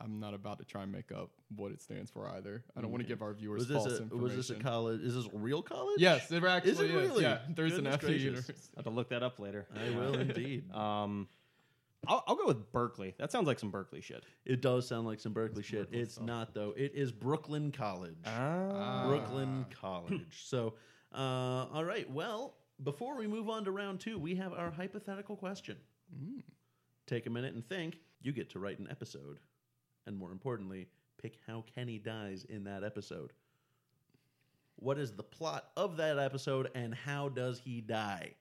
I'm 0.00 0.18
not 0.20 0.32
about 0.34 0.58
to 0.60 0.64
try 0.64 0.82
and 0.82 0.90
make 0.90 1.12
up 1.12 1.30
what 1.54 1.72
it 1.72 1.82
stands 1.82 2.10
for 2.10 2.28
either. 2.30 2.64
I 2.76 2.80
don't 2.80 2.90
want 2.90 3.02
to 3.02 3.08
give 3.08 3.20
our 3.22 3.34
viewers 3.34 3.60
Was 3.60 3.68
this 3.68 3.76
false 3.76 3.92
a 3.98 4.02
information. 4.02 4.22
was 4.22 4.36
this 4.36 4.50
a 4.50 4.54
college? 4.54 5.00
Is 5.02 5.14
this 5.14 5.26
a 5.26 5.36
real 5.36 5.62
college? 5.62 6.00
Yes, 6.00 6.30
it 6.32 6.42
actually 6.42 6.70
Is 6.72 6.80
it 6.80 6.90
is. 6.90 6.92
really? 7.08 7.22
Yeah, 7.24 7.38
there's 7.54 7.72
Goodness 7.74 7.94
an 7.94 8.00
FU 8.00 8.06
gracious. 8.06 8.22
university. 8.24 8.58
I 8.76 8.78
have 8.78 8.84
to 8.84 8.90
look 8.90 9.08
that 9.10 9.22
up 9.22 9.38
later. 9.38 9.66
I 9.74 9.90
will 9.90 10.14
indeed. 10.18 10.72
Um, 10.72 11.28
I'll, 12.08 12.24
I'll 12.26 12.36
go 12.36 12.46
with 12.46 12.72
Berkeley. 12.72 13.14
That 13.18 13.30
sounds 13.30 13.46
like 13.46 13.58
some 13.58 13.70
Berkeley 13.70 14.00
shit. 14.00 14.24
It 14.46 14.62
does 14.62 14.88
sound 14.88 15.06
like 15.06 15.20
some 15.20 15.34
Berkeley 15.34 15.62
shit. 15.62 15.88
It's 15.92 16.18
not 16.18 16.54
though. 16.54 16.72
It 16.76 16.92
is 16.94 17.12
Brooklyn 17.12 17.70
College. 17.72 18.16
Ah. 18.24 19.04
Brooklyn 19.06 19.66
College. 19.82 20.44
So, 20.46 20.74
uh, 21.14 21.66
all 21.74 21.84
right. 21.84 22.10
Well, 22.10 22.54
before 22.82 23.18
we 23.18 23.26
move 23.26 23.50
on 23.50 23.64
to 23.66 23.70
round 23.70 24.00
two, 24.00 24.18
we 24.18 24.34
have 24.36 24.54
our 24.54 24.70
hypothetical 24.70 25.36
question. 25.36 25.76
Take 27.06 27.26
a 27.26 27.30
minute 27.30 27.54
and 27.54 27.68
think. 27.68 27.98
You 28.22 28.32
get 28.32 28.50
to 28.50 28.58
write 28.58 28.78
an 28.78 28.86
episode, 28.90 29.38
and 30.10 30.18
more 30.18 30.32
importantly, 30.32 30.88
pick 31.22 31.38
how 31.46 31.64
Kenny 31.74 31.98
dies 31.98 32.44
in 32.48 32.64
that 32.64 32.82
episode. 32.84 33.32
What 34.76 34.98
is 34.98 35.12
the 35.12 35.22
plot 35.22 35.70
of 35.76 35.96
that 35.98 36.18
episode, 36.18 36.68
and 36.74 36.94
how 36.94 37.28
does 37.28 37.60
he 37.60 37.80
die? 37.80 38.32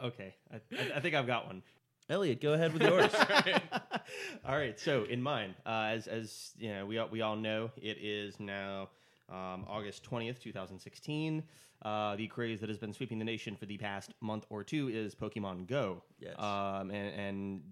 Okay, 0.00 0.34
I, 0.50 0.56
I, 0.56 0.96
I 0.96 1.00
think 1.00 1.14
I've 1.14 1.26
got 1.26 1.46
one. 1.46 1.62
Elliot, 2.08 2.40
go 2.40 2.54
ahead 2.54 2.72
with 2.72 2.82
yours. 2.82 3.12
all 4.44 4.56
right. 4.56 4.80
So 4.80 5.04
in 5.04 5.22
mine, 5.22 5.54
uh, 5.66 5.90
as 5.90 6.06
as 6.06 6.52
you 6.58 6.72
know, 6.72 6.86
we 6.86 6.98
all, 6.98 7.08
we 7.08 7.20
all 7.20 7.36
know, 7.36 7.70
it 7.76 7.98
is 8.00 8.40
now 8.40 8.88
um, 9.28 9.66
August 9.68 10.02
twentieth, 10.02 10.40
two 10.42 10.52
thousand 10.52 10.78
sixteen. 10.78 11.44
Uh, 11.82 12.16
the 12.16 12.26
craze 12.26 12.60
that 12.60 12.68
has 12.68 12.78
been 12.78 12.92
sweeping 12.92 13.18
the 13.18 13.24
nation 13.24 13.56
for 13.56 13.66
the 13.66 13.78
past 13.78 14.12
month 14.20 14.44
or 14.50 14.64
two 14.64 14.88
is 14.88 15.14
Pokemon 15.14 15.66
Go. 15.66 16.02
Yes. 16.18 16.38
Um, 16.38 16.90
and, 16.90 17.20
and 17.20 17.62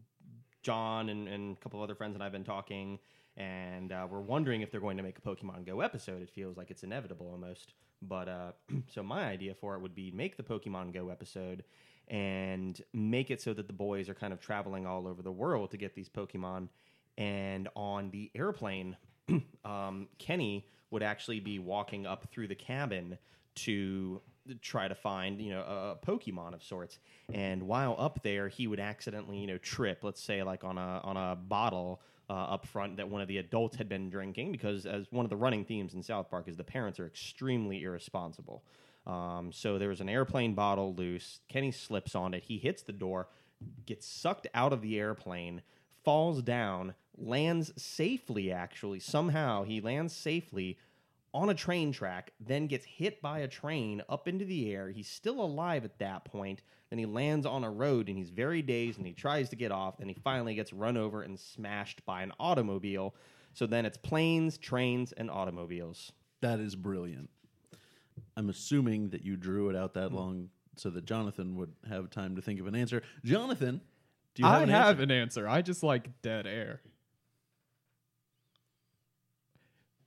John 0.63 1.09
and, 1.09 1.29
and 1.29 1.57
a 1.57 1.61
couple 1.61 1.81
of 1.81 1.85
other 1.85 1.95
friends 1.95 2.15
and 2.15 2.23
I've 2.23 2.33
been 2.33 2.45
talking, 2.45 2.99
and 3.37 3.93
uh, 3.93 4.07
we're 4.11 4.21
wondering 4.21 4.63
if 4.63 4.71
they're 4.71 4.81
going 4.81 4.97
to 4.97 5.03
make 5.03 5.19
a 5.19 5.21
Pokemon 5.21 5.67
Go 5.67 5.81
episode. 5.81 6.23
It 6.23 6.31
feels 6.31 6.57
like 6.57 6.71
it's 6.71 6.83
inevitable 6.83 7.29
almost. 7.31 7.75
But 8.03 8.29
uh, 8.29 8.53
so 8.93 9.03
my 9.03 9.25
idea 9.25 9.55
for 9.55 9.75
it 9.75 9.81
would 9.81 9.95
be 9.95 10.11
make 10.11 10.37
the 10.37 10.43
Pokemon 10.43 10.93
Go 10.93 11.09
episode 11.09 11.65
and 12.09 12.81
make 12.93 13.31
it 13.31 13.41
so 13.41 13.53
that 13.55 13.67
the 13.67 13.73
boys 13.73 14.09
are 14.09 14.15
kind 14.15 14.33
of 14.33 14.41
traveling 14.41 14.87
all 14.87 15.07
over 15.07 15.23
the 15.23 15.33
world 15.33 15.71
to 15.71 15.77
get 15.77 15.95
these 15.95 16.09
Pokemon. 16.09 16.69
And 17.17 17.69
on 17.77 18.11
the 18.11 18.31
airplane, 18.35 18.97
um, 19.65 20.09
Kenny 20.19 20.67
would 20.91 21.03
actually 21.03 21.41
be 21.41 21.59
walking 21.59 22.07
up 22.07 22.27
through 22.31 22.49
the 22.49 22.55
cabin 22.55 23.19
to 23.57 24.21
try 24.55 24.89
to 24.89 24.95
find 24.95 25.41
you 25.41 25.51
know 25.51 25.61
a, 25.61 26.07
Pokemon 26.07 26.55
of 26.55 26.63
sorts. 26.63 26.99
And 27.33 27.65
while 27.65 27.97
up 27.99 28.23
there, 28.23 28.49
he 28.49 28.67
would 28.67 28.81
accidentally 28.81 29.39
you 29.39 29.47
know 29.47 29.59
trip, 29.59 30.01
let's 30.03 30.23
say 30.23 30.43
like 30.43 30.65
on 30.65 30.79
a 30.79 31.01
on 31.03 31.17
a 31.17 31.37
bottle. 31.37 32.01
Uh, 32.31 32.35
up 32.35 32.67
front, 32.67 32.99
that 32.99 33.09
one 33.09 33.23
of 33.23 33.29
the 33.29 33.39
adults 33.39 33.75
had 33.79 33.89
been 33.89 34.11
drinking 34.11 34.53
because, 34.53 34.85
as 34.85 35.07
one 35.11 35.25
of 35.25 35.31
the 35.31 35.37
running 35.37 35.65
themes 35.65 35.95
in 35.95 36.03
South 36.03 36.29
Park, 36.29 36.47
is 36.47 36.59
the 36.59 36.63
parents 36.63 37.01
are 37.01 37.07
extremely 37.07 37.83
irresponsible. 37.83 38.63
Um, 39.07 39.51
so 39.51 39.79
there 39.79 39.89
was 39.89 40.03
an 40.03 40.11
airplane 40.11 40.55
bottle 40.55 40.95
loose. 40.95 41.41
Kenny 41.49 41.73
slips 41.73 42.15
on 42.15 42.35
it. 42.35 42.45
He 42.45 42.59
hits 42.59 42.83
the 42.83 42.93
door, 42.93 43.29
gets 43.87 44.07
sucked 44.07 44.47
out 44.53 44.75
of 44.75 44.83
the 44.83 44.99
airplane, 44.99 45.63
falls 46.05 46.43
down, 46.43 46.95
lands 47.17 47.73
safely, 47.81 48.53
actually. 48.53 49.01
Somehow 49.01 49.65
he 49.65 49.81
lands 49.81 50.15
safely 50.15 50.79
on 51.35 51.51
a 51.51 51.55
train 51.55 51.93
track, 51.93 52.33
then 52.41 52.67
gets 52.67 52.85
hit 52.85 53.21
by 53.21 53.41
a 53.41 53.49
train 53.49 54.03
up 54.09 54.29
into 54.29 54.45
the 54.45 54.73
air. 54.73 54.91
He's 54.91 55.09
still 55.09 55.41
alive 55.41 55.85
at 55.85 55.99
that 55.99 56.25
point. 56.25 56.63
Then 56.91 56.99
he 56.99 57.07
lands 57.07 57.47
on 57.47 57.65
a 57.65 57.71
road 57.71 58.09
and 58.09 58.17
he's 58.17 58.31
very 58.31 58.63
dazed 58.63 58.99
and 58.99 59.07
he 59.07 59.13
tries 59.13 59.49
to 59.51 59.57
get 59.57 59.73
off. 59.73 59.99
Then 59.99 60.09
he 60.09 60.15
finally 60.15 60.55
gets 60.55 60.73
run 60.73 60.97
over 60.97 61.23
and 61.23 61.39
smashed 61.39 62.05
by 62.07 62.23
an 62.23 62.33
automobile. 62.41 63.15
So 63.53 63.67
then 63.67 63.85
it's 63.85 63.99
planes, 63.99 64.57
trains, 64.59 65.13
and 65.13 65.31
automobiles. 65.31 66.13
That 66.41 66.61
is 66.61 66.77
brilliant. 66.77 67.31
I'm 68.37 68.49
assuming 68.49 69.11
that 69.11 69.25
you 69.25 69.37
drew 69.37 69.69
it 69.69 69.77
out 69.77 69.95
that 69.95 70.11
hmm. 70.11 70.17
long 70.17 70.49
so 70.77 70.91
that 70.91 71.05
Jonathan 71.05 71.57
would 71.57 71.73
have 71.89 72.11
time 72.11 72.37
to 72.37 72.43
think 72.43 72.61
of 72.61 72.67
an 72.67 72.75
answer. 72.75 73.03
Jonathan, 73.25 73.81
do 74.35 74.43
you 74.43 74.49
have 74.49 74.61
I 74.61 74.63
an 74.63 74.69
have 74.69 74.89
answer? 74.89 75.03
an 75.03 75.11
answer. 75.11 75.49
I 75.49 75.63
just 75.63 75.83
like 75.83 76.23
dead 76.23 76.47
air. 76.47 76.81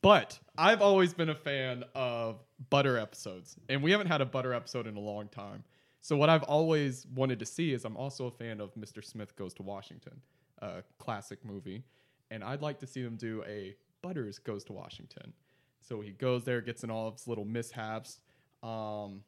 But 0.02 0.40
I've 0.58 0.82
always 0.82 1.14
been 1.14 1.30
a 1.30 1.36
fan 1.36 1.84
of 1.94 2.44
butter 2.70 2.98
episodes, 2.98 3.56
and 3.70 3.84
we 3.84 3.92
haven't 3.92 4.08
had 4.08 4.22
a 4.22 4.26
butter 4.26 4.54
episode 4.54 4.88
in 4.88 4.96
a 4.96 5.00
long 5.00 5.28
time. 5.28 5.64
So 6.02 6.18
what 6.18 6.30
I've 6.30 6.44
always 6.44 7.06
wanted 7.14 7.38
to 7.40 7.46
see 7.46 7.74
is 7.74 7.86
I'm 7.86 7.96
also 7.96 8.26
a 8.26 8.32
fan 8.32 8.60
of 8.60 8.74
Mr. 8.74 9.04
Smith 9.06 9.36
Goes 9.36 9.54
to 9.56 9.64
Washington, 9.64 10.20
a 10.60 10.82
classic 10.98 11.46
movie, 11.46 11.84
and 12.32 12.44
I'd 12.44 12.64
like 12.64 12.80
to 12.80 12.88
see 12.88 13.04
them 13.04 13.16
do 13.16 13.44
a 13.48 13.76
Butters 14.02 14.40
Goes 14.40 14.64
to 14.66 14.74
Washington. 14.74 15.34
So 15.82 16.02
he 16.02 16.12
goes 16.12 16.44
there, 16.44 16.62
gets 16.62 16.84
in 16.84 16.90
all 16.90 17.08
of 17.08 17.16
his 17.16 17.28
little 17.28 17.46
mishaps, 17.46 18.22
um, 18.64 19.22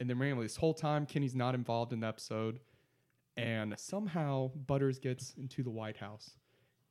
and 0.00 0.08
then 0.08 0.18
randomly 0.18 0.46
this 0.46 0.56
whole 0.56 0.74
time 0.74 1.04
Kenny's 1.04 1.34
not 1.34 1.54
involved 1.54 1.92
in 1.92 2.00
the 2.00 2.06
episode, 2.06 2.60
and 3.36 3.74
somehow 3.78 4.50
Butters 4.66 4.98
gets 4.98 5.34
into 5.36 5.62
the 5.62 5.70
White 5.70 5.98
House, 5.98 6.38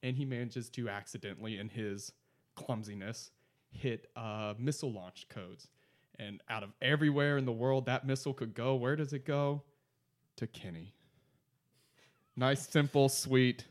and 0.03 0.15
he 0.15 0.25
manages 0.25 0.69
to 0.71 0.89
accidentally, 0.89 1.57
in 1.57 1.69
his 1.69 2.11
clumsiness, 2.55 3.31
hit 3.71 4.09
uh, 4.15 4.53
missile 4.57 4.91
launch 4.91 5.27
codes. 5.29 5.67
And 6.17 6.41
out 6.49 6.63
of 6.63 6.71
everywhere 6.81 7.37
in 7.37 7.45
the 7.45 7.51
world 7.51 7.85
that 7.87 8.07
missile 8.07 8.33
could 8.33 8.53
go, 8.53 8.75
where 8.75 8.95
does 8.95 9.11
it 9.13 9.25
go? 9.25 9.63
To 10.37 10.47
Kenny. 10.47 10.93
Nice, 12.37 12.67
simple, 12.67 13.09
sweet, 13.09 13.65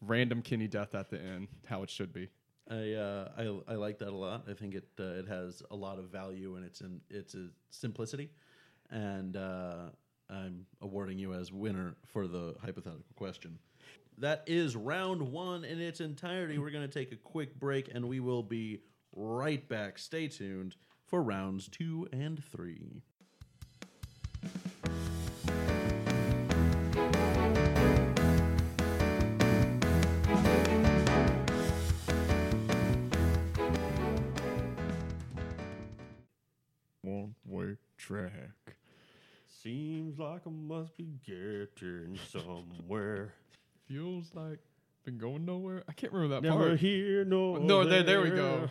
random 0.00 0.42
Kenny 0.42 0.68
death 0.68 0.94
at 0.94 1.10
the 1.10 1.20
end, 1.20 1.48
how 1.66 1.82
it 1.82 1.90
should 1.90 2.12
be. 2.12 2.28
I, 2.68 2.92
uh, 2.92 3.28
I 3.36 3.72
I 3.72 3.76
like 3.76 3.98
that 3.98 4.08
a 4.08 4.16
lot. 4.16 4.44
I 4.50 4.54
think 4.54 4.74
it 4.74 4.88
uh, 4.98 5.04
it 5.04 5.28
has 5.28 5.62
a 5.70 5.76
lot 5.76 5.98
of 5.98 6.06
value 6.06 6.56
in 6.56 6.64
its 6.64 6.80
in 6.80 7.00
its 7.10 7.34
uh, 7.34 7.46
simplicity, 7.70 8.30
and 8.90 9.36
uh, 9.36 9.90
I'm 10.28 10.66
awarding 10.80 11.18
you 11.18 11.32
as 11.32 11.52
winner 11.52 11.94
for 12.04 12.26
the 12.26 12.54
hypothetical 12.60 13.04
question. 13.14 13.58
That 14.18 14.44
is 14.46 14.74
round 14.74 15.20
one 15.20 15.64
in 15.64 15.78
its 15.78 16.00
entirety. 16.00 16.56
We're 16.58 16.70
going 16.70 16.88
to 16.88 16.92
take 16.92 17.12
a 17.12 17.16
quick 17.16 17.58
break, 17.58 17.90
and 17.94 18.08
we 18.08 18.18
will 18.18 18.42
be 18.42 18.80
right 19.14 19.68
back. 19.68 19.98
Stay 19.98 20.28
tuned 20.28 20.76
for 21.04 21.22
rounds 21.22 21.68
two 21.68 22.08
and 22.12 22.42
three. 22.42 23.02
One 37.02 37.34
way 37.44 37.76
track. 37.98 38.32
Seems 39.62 40.18
like 40.18 40.42
I 40.46 40.50
must 40.50 40.96
be 40.96 41.08
getting 41.26 42.18
somewhere. 42.30 43.34
Feels 43.88 44.30
like 44.34 44.58
been 45.04 45.18
going 45.18 45.44
nowhere. 45.44 45.84
I 45.88 45.92
can't 45.92 46.12
remember 46.12 46.34
that 46.34 46.42
Never 46.42 46.68
part. 46.70 46.80
here, 46.80 47.24
no. 47.24 47.56
No, 47.56 47.84
there, 47.84 48.02
there 48.02 48.20
we 48.20 48.30
go. 48.30 48.68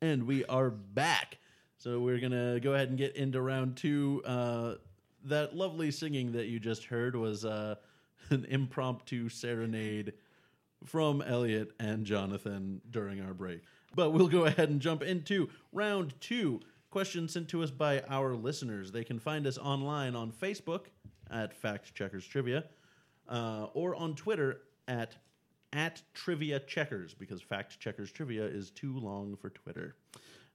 And 0.00 0.24
we 0.28 0.44
are 0.44 0.70
back. 0.70 1.38
So 1.78 1.98
we're 1.98 2.20
going 2.20 2.32
to 2.32 2.60
go 2.60 2.74
ahead 2.74 2.88
and 2.88 2.96
get 2.96 3.16
into 3.16 3.40
round 3.42 3.76
two. 3.76 4.22
Uh, 4.24 4.74
that 5.24 5.56
lovely 5.56 5.90
singing 5.90 6.32
that 6.32 6.46
you 6.46 6.60
just 6.60 6.84
heard 6.84 7.16
was 7.16 7.44
uh, 7.44 7.74
an 8.30 8.44
impromptu 8.48 9.28
serenade 9.28 10.12
from 10.84 11.20
Elliot 11.20 11.72
and 11.80 12.04
Jonathan 12.04 12.80
during 12.88 13.20
our 13.20 13.34
break. 13.34 13.62
But 13.96 14.10
we'll 14.10 14.28
go 14.28 14.44
ahead 14.44 14.68
and 14.68 14.80
jump 14.80 15.02
into 15.02 15.48
round 15.72 16.14
two. 16.20 16.60
Questions 16.90 17.32
sent 17.32 17.48
to 17.48 17.64
us 17.64 17.72
by 17.72 18.02
our 18.08 18.36
listeners. 18.36 18.92
They 18.92 19.02
can 19.02 19.18
find 19.18 19.48
us 19.48 19.58
online 19.58 20.14
on 20.14 20.30
Facebook 20.30 20.86
at 21.30 21.56
Fact 21.56 21.92
Checkers 21.94 22.24
Trivia 22.24 22.64
uh, 23.28 23.66
or 23.74 23.94
on 23.94 24.14
Twitter 24.14 24.60
at 24.88 25.16
at 25.72 26.02
Trivia 26.14 26.60
Checkers 26.60 27.14
because 27.14 27.42
Fact 27.42 27.80
Checkers 27.80 28.12
Trivia 28.12 28.44
is 28.44 28.70
too 28.70 28.96
long 28.98 29.36
for 29.36 29.50
Twitter. 29.50 29.96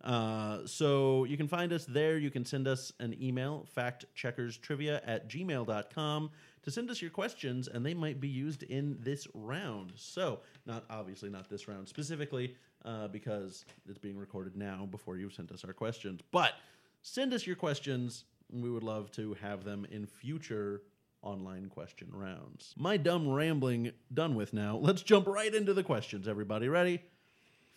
Uh, 0.04 0.66
so 0.66 1.26
you 1.26 1.36
can 1.36 1.48
find 1.48 1.74
us 1.74 1.86
there. 1.86 2.18
You 2.18 2.32
can 2.32 2.46
send 2.46 2.68
us 2.68 2.94
an 3.00 3.16
email, 3.22 3.68
factcheckerstrivia 3.76 5.02
at 5.06 5.30
gmail.com, 5.30 6.32
to 6.64 6.72
send 6.72 6.90
us 6.90 7.02
your 7.02 7.12
questions, 7.12 7.68
and 7.68 7.86
they 7.86 7.94
might 7.94 8.22
be 8.22 8.30
used 8.30 8.64
in 8.64 8.98
this 9.02 9.28
round. 9.34 9.92
So, 9.96 10.40
not 10.66 10.86
obviously 10.90 11.30
not 11.30 11.50
this 11.50 11.68
round 11.68 11.88
specifically, 11.90 12.56
uh, 12.86 13.10
because 13.10 13.66
it's 13.90 13.98
being 13.98 14.18
recorded 14.18 14.56
now 14.56 14.88
before 14.90 15.18
you've 15.18 15.34
sent 15.34 15.52
us 15.52 15.66
our 15.66 15.74
questions. 15.74 16.22
But 16.32 16.54
send 17.02 17.34
us 17.34 17.46
your 17.46 17.58
questions. 17.58 18.24
We 18.52 18.70
would 18.70 18.84
love 18.84 19.12
to 19.12 19.34
have 19.42 19.66
them 19.66 19.86
in 19.92 20.06
future 20.06 20.84
online 21.22 21.68
question 21.70 22.08
rounds. 22.12 22.74
My 22.78 22.98
dumb 22.98 23.28
rambling 23.30 23.92
done 24.14 24.36
with 24.36 24.54
now. 24.54 24.78
Let's 24.78 25.02
jump 25.02 25.28
right 25.28 25.54
into 25.54 25.74
the 25.74 25.84
questions, 25.84 26.28
everybody. 26.28 26.70
Ready? 26.70 27.02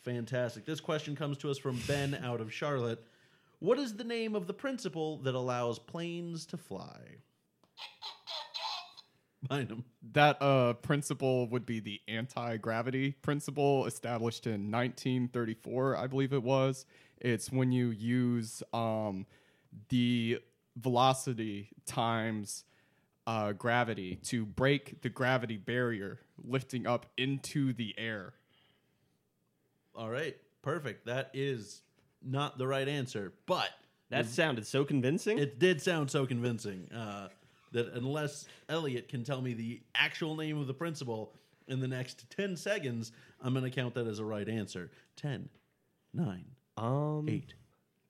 Fantastic. 0.03 0.65
This 0.65 0.81
question 0.81 1.15
comes 1.15 1.39
to 1.39 1.51
us 1.51 1.59
from 1.59 1.81
Ben 1.87 2.19
out 2.23 2.41
of 2.41 2.53
Charlotte. 2.53 3.05
What 3.61 3.79
is 3.79 3.95
the 3.95 4.05
name 4.05 4.35
of 4.35 4.49
the 4.49 4.53
principle 4.53 5.19
that 5.19 5.35
allows 5.35 5.79
planes 5.79 6.47
to 6.47 6.57
fly? 6.57 6.99
That 10.13 10.41
uh, 10.41 10.75
principle 10.75 11.49
would 11.49 11.67
be 11.67 11.81
the 11.81 12.01
anti 12.07 12.57
gravity 12.59 13.13
principle 13.23 13.87
established 13.87 14.47
in 14.47 14.71
1934, 14.71 15.97
I 15.97 16.07
believe 16.07 16.33
it 16.33 16.45
was. 16.45 16.87
It's 17.21 17.51
when 17.51 17.73
you 17.73 17.91
use 17.91 18.63
um, 18.73 19.27
the 19.89 20.39
velocity 20.77 21.71
times 21.87 22.65
uh, 23.27 23.53
gravity 23.53 24.17
to 24.25 24.45
break 24.45 25.03
the 25.03 25.09
gravity 25.09 25.57
barrier, 25.57 26.21
lifting 26.45 26.87
up 26.87 27.07
into 27.17 27.73
the 27.73 27.95
air. 27.99 28.35
All 29.95 30.11
right, 30.11 30.37
perfect. 30.63 31.07
That 31.07 31.31
is 31.35 31.83
not 32.23 32.59
the 32.59 32.67
right 32.67 32.89
answer, 32.89 33.33
but 33.47 33.71
That 34.11 34.27
sounded 34.27 34.67
so 34.67 34.85
convincing. 34.85 35.39
it 35.39 35.59
did 35.59 35.81
sound 35.83 36.11
so 36.11 36.27
convincing 36.27 36.89
uh, 36.93 37.29
that 37.73 37.93
unless 37.95 38.47
Elliot 38.69 39.09
can 39.09 39.25
tell 39.25 39.41
me 39.41 39.55
the 39.55 39.81
actual 39.95 40.37
name 40.37 40.59
of 40.59 40.67
the 40.67 40.75
principal 40.75 41.33
in 41.69 41.81
the 41.81 41.89
next 41.89 42.29
10 42.31 42.57
seconds, 42.57 43.13
I'm 43.41 43.53
going 43.55 43.65
to 43.65 43.71
count 43.71 43.95
that 43.95 44.07
as 44.07 44.19
a 44.19 44.25
right 44.25 44.49
answer. 44.49 44.91
10, 45.17 45.49
9, 46.15 46.45
um, 46.77 47.27
8, 47.29 47.55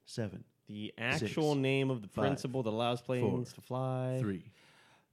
7, 0.07 0.45
the 0.69 0.93
actual 0.99 1.53
six, 1.53 1.61
name 1.63 1.91
of 1.91 2.03
the 2.03 2.09
five, 2.09 2.25
principle 2.25 2.63
that 2.63 2.71
allows 2.71 3.01
planes 3.01 3.51
four, 3.53 3.55
to 3.55 3.61
fly. 3.67 4.17
3, 4.21 4.43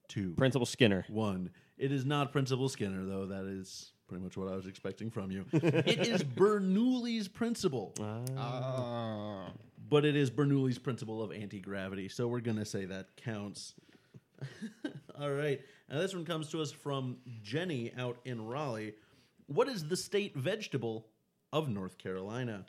2, 0.10 0.32
Principal 0.32 0.66
Skinner. 0.66 1.06
1. 1.08 1.50
It 1.78 1.92
is 1.92 2.06
not 2.06 2.32
Principal 2.32 2.68
Skinner, 2.68 3.06
though. 3.06 3.28
That 3.28 3.46
is 3.46 3.94
pretty 4.08 4.24
much 4.24 4.36
what 4.36 4.52
I 4.52 4.56
was 4.56 4.66
expecting 4.66 5.10
from 5.10 5.32
you. 5.32 5.46
it 5.54 6.08
is 6.08 6.24
Bernoulli's 6.24 7.28
principle. 7.28 7.94
Ah. 8.38 9.52
but 9.88 10.04
it 10.04 10.16
is 10.16 10.30
Bernoulli's 10.30 10.80
principle 10.80 11.24
of 11.24 11.32
anti 11.32 11.60
gravity, 11.60 12.10
so 12.10 12.28
we're 12.28 12.42
gonna 12.42 12.66
say 12.66 12.86
that 12.86 13.16
counts. 13.16 13.76
All 15.20 15.32
right, 15.32 15.62
now 15.90 16.00
this 16.00 16.14
one 16.14 16.26
comes 16.26 16.50
to 16.50 16.62
us 16.62 16.72
from 16.72 17.18
Jenny 17.44 17.94
out 17.98 18.18
in 18.26 18.46
Raleigh. 18.46 18.96
What 19.46 19.68
is 19.70 19.88
the 19.88 19.98
state 19.98 20.36
vegetable 20.36 21.08
of 21.54 21.70
North 21.70 21.98
Carolina? 21.98 22.66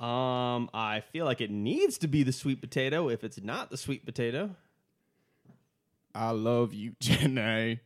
Um, 0.00 0.70
I 0.72 1.02
feel 1.12 1.26
like 1.26 1.40
it 1.42 1.50
needs 1.50 1.98
to 1.98 2.08
be 2.08 2.22
the 2.22 2.32
sweet 2.32 2.60
potato. 2.60 3.08
If 3.10 3.22
it's 3.22 3.40
not 3.40 3.70
the 3.70 3.76
sweet 3.76 4.06
potato, 4.06 4.56
I 6.14 6.30
love 6.30 6.72
you, 6.72 6.94
Jenny. 7.00 7.80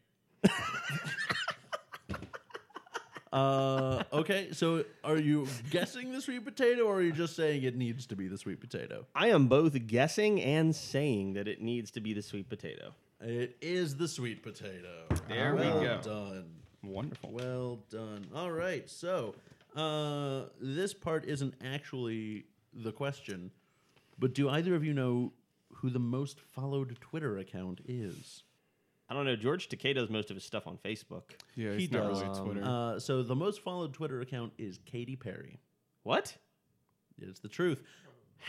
Uh, 3.33 4.05
okay, 4.13 4.51
so 4.53 4.85
are 5.03 5.19
you 5.19 5.49
guessing 5.69 6.13
the 6.13 6.21
sweet 6.21 6.45
potato, 6.45 6.83
or 6.83 6.99
are 6.99 7.03
you 7.03 7.11
just 7.11 7.35
saying 7.35 7.65
it 7.65 7.75
needs 7.75 8.07
to 8.07 8.15
be 8.15 8.29
the 8.29 8.39
sweet 8.39 8.61
potato? 8.61 9.07
I 9.13 9.31
am 9.31 9.49
both 9.49 9.89
guessing 9.89 10.41
and 10.41 10.75
saying 10.75 11.33
that 11.33 11.49
it 11.49 11.61
needs 11.61 11.91
to 11.93 12.01
be 12.01 12.15
the 12.15 12.23
sweet 12.23 12.49
potato. 12.49 12.95
It 13.21 13.57
is 13.61 13.97
the 13.97 14.07
sweet 14.07 14.45
potato. 14.45 15.09
There 15.29 15.57
we 15.57 15.63
well 15.63 15.81
go. 15.81 16.01
Done. 16.05 16.45
Wonderful. 16.85 17.33
Well 17.33 17.81
done. 17.91 18.29
All 18.33 18.53
right. 18.53 18.89
So, 18.89 19.35
uh, 19.75 20.45
this 20.61 20.95
part 20.95 21.25
isn't 21.27 21.55
actually 21.65 22.45
the 22.73 22.93
question, 22.93 23.51
but 24.19 24.35
do 24.35 24.49
either 24.49 24.75
of 24.75 24.85
you 24.85 24.95
know 24.95 25.33
who 25.75 25.91
the 25.91 25.99
most 25.99 26.41
followed 26.41 26.97
Twitter 27.01 27.39
account 27.39 27.81
is? 27.87 28.45
I 29.09 29.15
don't 29.15 29.27
know. 29.27 29.37
George 29.37 29.69
Takei 29.69 29.95
does 29.95 30.09
most 30.09 30.31
of 30.31 30.37
his 30.37 30.45
stuff 30.45 30.67
on 30.67 30.79
Facebook. 30.79 31.23
Yeah, 31.57 31.73
He 31.73 31.81
he's 31.81 31.93
not 31.93 32.09
does. 32.09 32.23
really 32.23 32.41
Twitter. 32.41 32.63
Uh, 32.65 32.99
so, 32.99 33.23
the 33.23 33.35
most 33.35 33.61
followed 33.61 33.93
Twitter 33.93 34.21
account 34.21 34.53
is 34.57 34.79
Katy 34.87 35.17
Perry. 35.17 35.61
What? 36.05 36.35
It's 37.21 37.41
the 37.41 37.49
truth. 37.49 37.83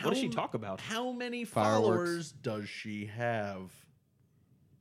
What 0.01 0.11
does 0.11 0.19
she 0.19 0.29
talk 0.29 0.53
about? 0.53 0.79
How 0.81 1.11
many 1.11 1.43
Fireworks. 1.45 1.85
followers 1.87 2.31
does 2.31 2.69
she 2.69 3.05
have? 3.07 3.71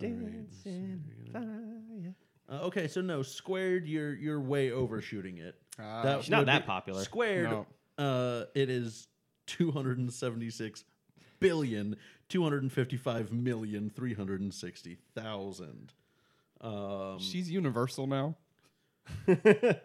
dancing 0.00 1.02
fire. 1.32 2.14
Uh, 2.50 2.66
okay, 2.66 2.88
so 2.88 3.00
no, 3.00 3.22
squared 3.22 3.86
you're 3.86 4.14
you're 4.14 4.40
way 4.40 4.70
overshooting 4.70 5.38
it. 5.38 5.54
Ah. 5.78 6.18
She's 6.20 6.30
not 6.30 6.40
would 6.40 6.48
that 6.48 6.62
be- 6.62 6.66
popular. 6.66 7.02
Squared 7.02 7.50
No. 7.50 7.66
uh 7.98 8.44
it 8.54 8.68
is 8.70 9.08
276 9.46 10.84
billion 11.40 11.96
255 12.28 13.32
million 13.32 13.90
360,000. 13.90 15.92
Um 16.60 17.18
She's 17.18 17.50
universal 17.50 18.06
now. 18.06 18.36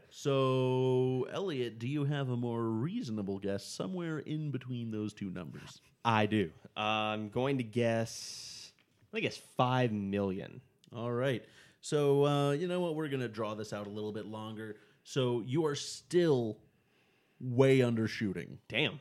so 0.09 1.27
Elliot, 1.31 1.79
do 1.79 1.87
you 1.87 2.05
have 2.05 2.29
a 2.29 2.37
more 2.37 2.63
reasonable 2.63 3.39
guess 3.39 3.65
somewhere 3.65 4.19
in 4.19 4.51
between 4.51 4.91
those 4.91 5.13
two 5.13 5.29
numbers? 5.29 5.81
I 6.05 6.25
do. 6.25 6.51
I'm 6.77 7.29
going 7.29 7.57
to 7.57 7.63
guess. 7.63 8.58
I 9.13 9.19
guess 9.19 9.39
five 9.57 9.91
million. 9.91 10.61
All 10.95 11.11
right. 11.11 11.43
So, 11.81 12.25
uh, 12.25 12.51
you 12.51 12.67
know 12.67 12.79
what? 12.81 12.95
We're 12.95 13.07
going 13.07 13.21
to 13.21 13.27
draw 13.29 13.53
this 13.55 13.73
out 13.73 13.87
a 13.87 13.89
little 13.89 14.11
bit 14.11 14.25
longer. 14.25 14.75
So, 15.03 15.41
you 15.45 15.65
are 15.65 15.75
still 15.75 16.57
way 17.39 17.79
undershooting. 17.79 18.57
Damn. 18.67 18.99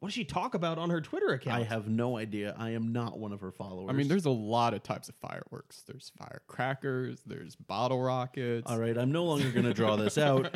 What 0.00 0.08
does 0.08 0.14
she 0.14 0.24
talk 0.24 0.54
about 0.54 0.78
on 0.78 0.90
her 0.90 1.00
Twitter 1.00 1.28
account? 1.28 1.58
I 1.58 1.64
have 1.64 1.88
no 1.88 2.18
idea. 2.18 2.54
I 2.58 2.70
am 2.70 2.92
not 2.92 3.18
one 3.18 3.32
of 3.32 3.40
her 3.40 3.50
followers. 3.50 3.88
I 3.88 3.94
mean, 3.94 4.08
there's 4.08 4.26
a 4.26 4.30
lot 4.30 4.74
of 4.74 4.82
types 4.82 5.08
of 5.08 5.14
fireworks. 5.16 5.82
There's 5.86 6.12
firecrackers. 6.18 7.22
There's 7.24 7.56
bottle 7.56 8.00
rockets. 8.02 8.70
All 8.70 8.78
right. 8.78 8.96
I'm 8.96 9.10
no 9.10 9.24
longer 9.24 9.50
going 9.50 9.64
to 9.64 9.72
draw 9.72 9.96
this 9.96 10.18
out. 10.18 10.54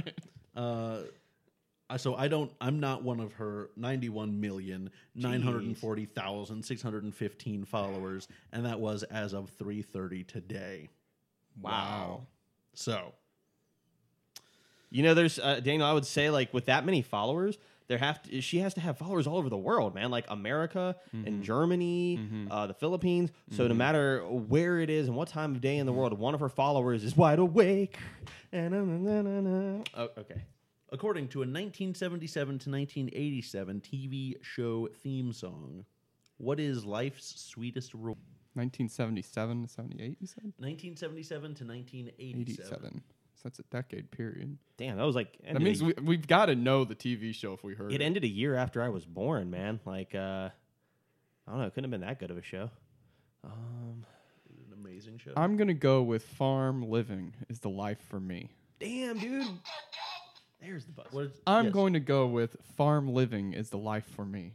Uh, 0.54 0.60
I- 0.60 1.04
so 1.96 2.14
I 2.14 2.28
don't. 2.28 2.50
I'm 2.60 2.80
not 2.80 3.02
one 3.02 3.20
of 3.20 3.32
her 3.34 3.70
91 3.76 4.40
million 4.40 4.90
940,615 5.14 7.64
followers, 7.64 8.28
and 8.52 8.64
that 8.66 8.80
was 8.80 9.02
as 9.04 9.32
of 9.32 9.50
3:30 9.58 10.26
today. 10.26 10.88
Wow. 11.60 12.22
So 12.74 13.12
You 14.90 15.02
know, 15.02 15.14
there's 15.14 15.38
uh, 15.38 15.60
Daniel. 15.60 15.86
I 15.86 15.92
would 15.92 16.06
say 16.06 16.30
like 16.30 16.52
with 16.54 16.66
that 16.66 16.84
many 16.84 17.02
followers, 17.02 17.58
there 17.88 17.98
have 17.98 18.22
to, 18.22 18.40
she 18.40 18.58
has 18.58 18.74
to 18.74 18.80
have 18.80 18.98
followers 18.98 19.26
all 19.26 19.36
over 19.36 19.48
the 19.48 19.56
world, 19.58 19.94
man, 19.94 20.10
like 20.10 20.24
America 20.28 20.96
Mm-hmm. 21.14 21.26
and 21.26 21.42
Germany, 21.44 22.48
uh, 22.50 22.66
the 22.68 22.74
Philippines. 22.74 23.30
So 23.50 23.66
no 23.66 23.74
matter 23.74 24.20
where 24.28 24.78
it 24.78 24.90
is 24.90 25.08
and 25.08 25.16
what 25.16 25.28
time 25.28 25.54
of 25.56 25.60
day 25.60 25.78
in 25.78 25.86
the 25.86 25.92
world, 25.92 26.16
one 26.18 26.34
of 26.34 26.40
her 26.40 26.48
followers 26.48 27.02
is 27.04 27.16
wide 27.16 27.38
awake. 27.40 27.98
And 28.52 29.86
oh, 29.96 30.08
okay. 30.18 30.42
According 30.92 31.28
to 31.28 31.38
a 31.38 31.46
1977 31.46 32.58
to 32.60 32.70
1987 32.70 33.80
TV 33.80 34.34
show 34.42 34.88
theme 35.02 35.32
song, 35.32 35.84
what 36.38 36.58
is 36.58 36.84
life's 36.84 37.40
sweetest 37.40 37.94
reward? 37.94 38.18
1977 38.54 39.62
to 39.62 39.68
78, 39.68 40.16
you 40.20 40.26
said? 40.26 40.42
1977 40.58 41.54
to 41.54 41.64
1987. 41.64 42.40
87. 42.40 43.02
So 43.34 43.40
that's 43.44 43.58
a 43.60 43.62
decade 43.70 44.10
period. 44.10 44.58
Damn, 44.76 44.96
that 44.98 45.04
was 45.04 45.14
like 45.14 45.38
That 45.44 45.62
means 45.62 45.80
a- 45.80 45.84
we, 45.86 45.94
we've 46.02 46.26
got 46.26 46.46
to 46.46 46.56
know 46.56 46.84
the 46.84 46.96
TV 46.96 47.32
show 47.34 47.52
if 47.54 47.62
we 47.62 47.74
heard 47.74 47.92
it 47.92 48.02
it. 48.02 48.04
ended 48.04 48.24
a 48.24 48.28
year 48.28 48.54
after 48.56 48.82
I 48.82 48.88
was 48.88 49.06
born, 49.06 49.50
man. 49.50 49.78
Like 49.86 50.14
uh 50.14 50.50
I 51.46 51.50
don't 51.50 51.60
know, 51.60 51.66
it 51.66 51.70
couldn't 51.74 51.84
have 51.90 52.00
been 52.00 52.06
that 52.06 52.18
good 52.18 52.30
of 52.32 52.36
a 52.38 52.42
show. 52.42 52.68
Um 53.44 54.04
An 54.66 54.72
amazing 54.74 55.18
show. 55.18 55.32
I'm 55.36 55.56
going 55.56 55.68
to 55.68 55.74
go 55.74 56.02
with 56.02 56.24
Farm 56.24 56.82
Living 56.90 57.32
is 57.48 57.60
the 57.60 57.70
life 57.70 58.00
for 58.08 58.18
me. 58.20 58.50
Damn, 58.80 59.18
dude. 59.18 59.46
There's 60.60 60.84
the 60.84 60.92
buzz. 60.92 61.06
What 61.10 61.24
is- 61.26 61.40
I'm 61.46 61.66
yes. 61.66 61.72
going 61.74 61.92
to 61.94 62.00
go 62.00 62.26
with 62.26 62.56
Farm 62.76 63.08
Living 63.08 63.52
is 63.54 63.70
the 63.70 63.78
life 63.78 64.04
for 64.06 64.24
me. 64.24 64.54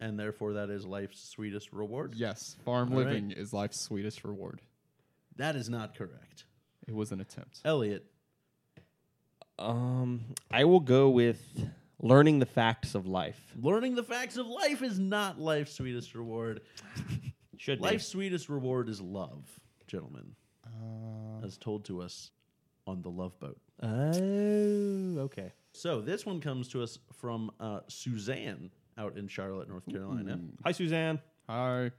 and 0.00 0.18
therefore 0.18 0.54
that 0.54 0.70
is 0.70 0.84
life's 0.86 1.20
sweetest 1.20 1.72
reward. 1.72 2.14
Yes, 2.14 2.56
Farm 2.64 2.92
All 2.92 2.98
right. 2.98 3.06
Living 3.06 3.30
is 3.32 3.52
life's 3.52 3.80
sweetest 3.80 4.24
reward. 4.24 4.60
That 5.36 5.56
is 5.56 5.68
not 5.68 5.94
correct. 5.96 6.44
It 6.86 6.94
was 6.94 7.10
an 7.12 7.20
attempt. 7.20 7.60
Elliot, 7.64 8.04
Um 9.58 10.24
I 10.50 10.64
will 10.64 10.80
go 10.80 11.10
with 11.10 11.40
learning 12.00 12.38
the 12.38 12.46
facts 12.46 12.94
of 12.94 13.06
life. 13.06 13.40
learning 13.60 13.94
the 13.96 14.04
facts 14.04 14.36
of 14.36 14.46
life 14.46 14.82
is 14.82 14.98
not 14.98 15.40
life's 15.40 15.72
sweetest 15.74 16.14
reward. 16.14 16.60
Should 17.56 17.78
be. 17.78 17.84
Life's 17.84 18.06
sweetest 18.06 18.48
reward 18.48 18.88
is 18.88 19.00
love, 19.00 19.44
gentlemen, 19.88 20.36
Uh, 20.64 21.44
as 21.44 21.56
told 21.58 21.84
to 21.86 22.00
us 22.00 22.30
on 22.88 23.02
the 23.02 23.10
Love 23.10 23.38
Boat. 23.38 23.58
Oh, 23.82 25.18
okay. 25.24 25.52
So 25.72 26.00
this 26.00 26.24
one 26.24 26.40
comes 26.40 26.68
to 26.68 26.82
us 26.82 26.98
from 27.12 27.50
uh, 27.60 27.80
Suzanne 27.86 28.70
out 28.96 29.16
in 29.16 29.28
Charlotte, 29.28 29.68
North 29.68 29.86
Carolina. 29.88 30.40
Hi 30.64 30.72
Suzanne. 30.72 31.20
hi. 31.48 31.90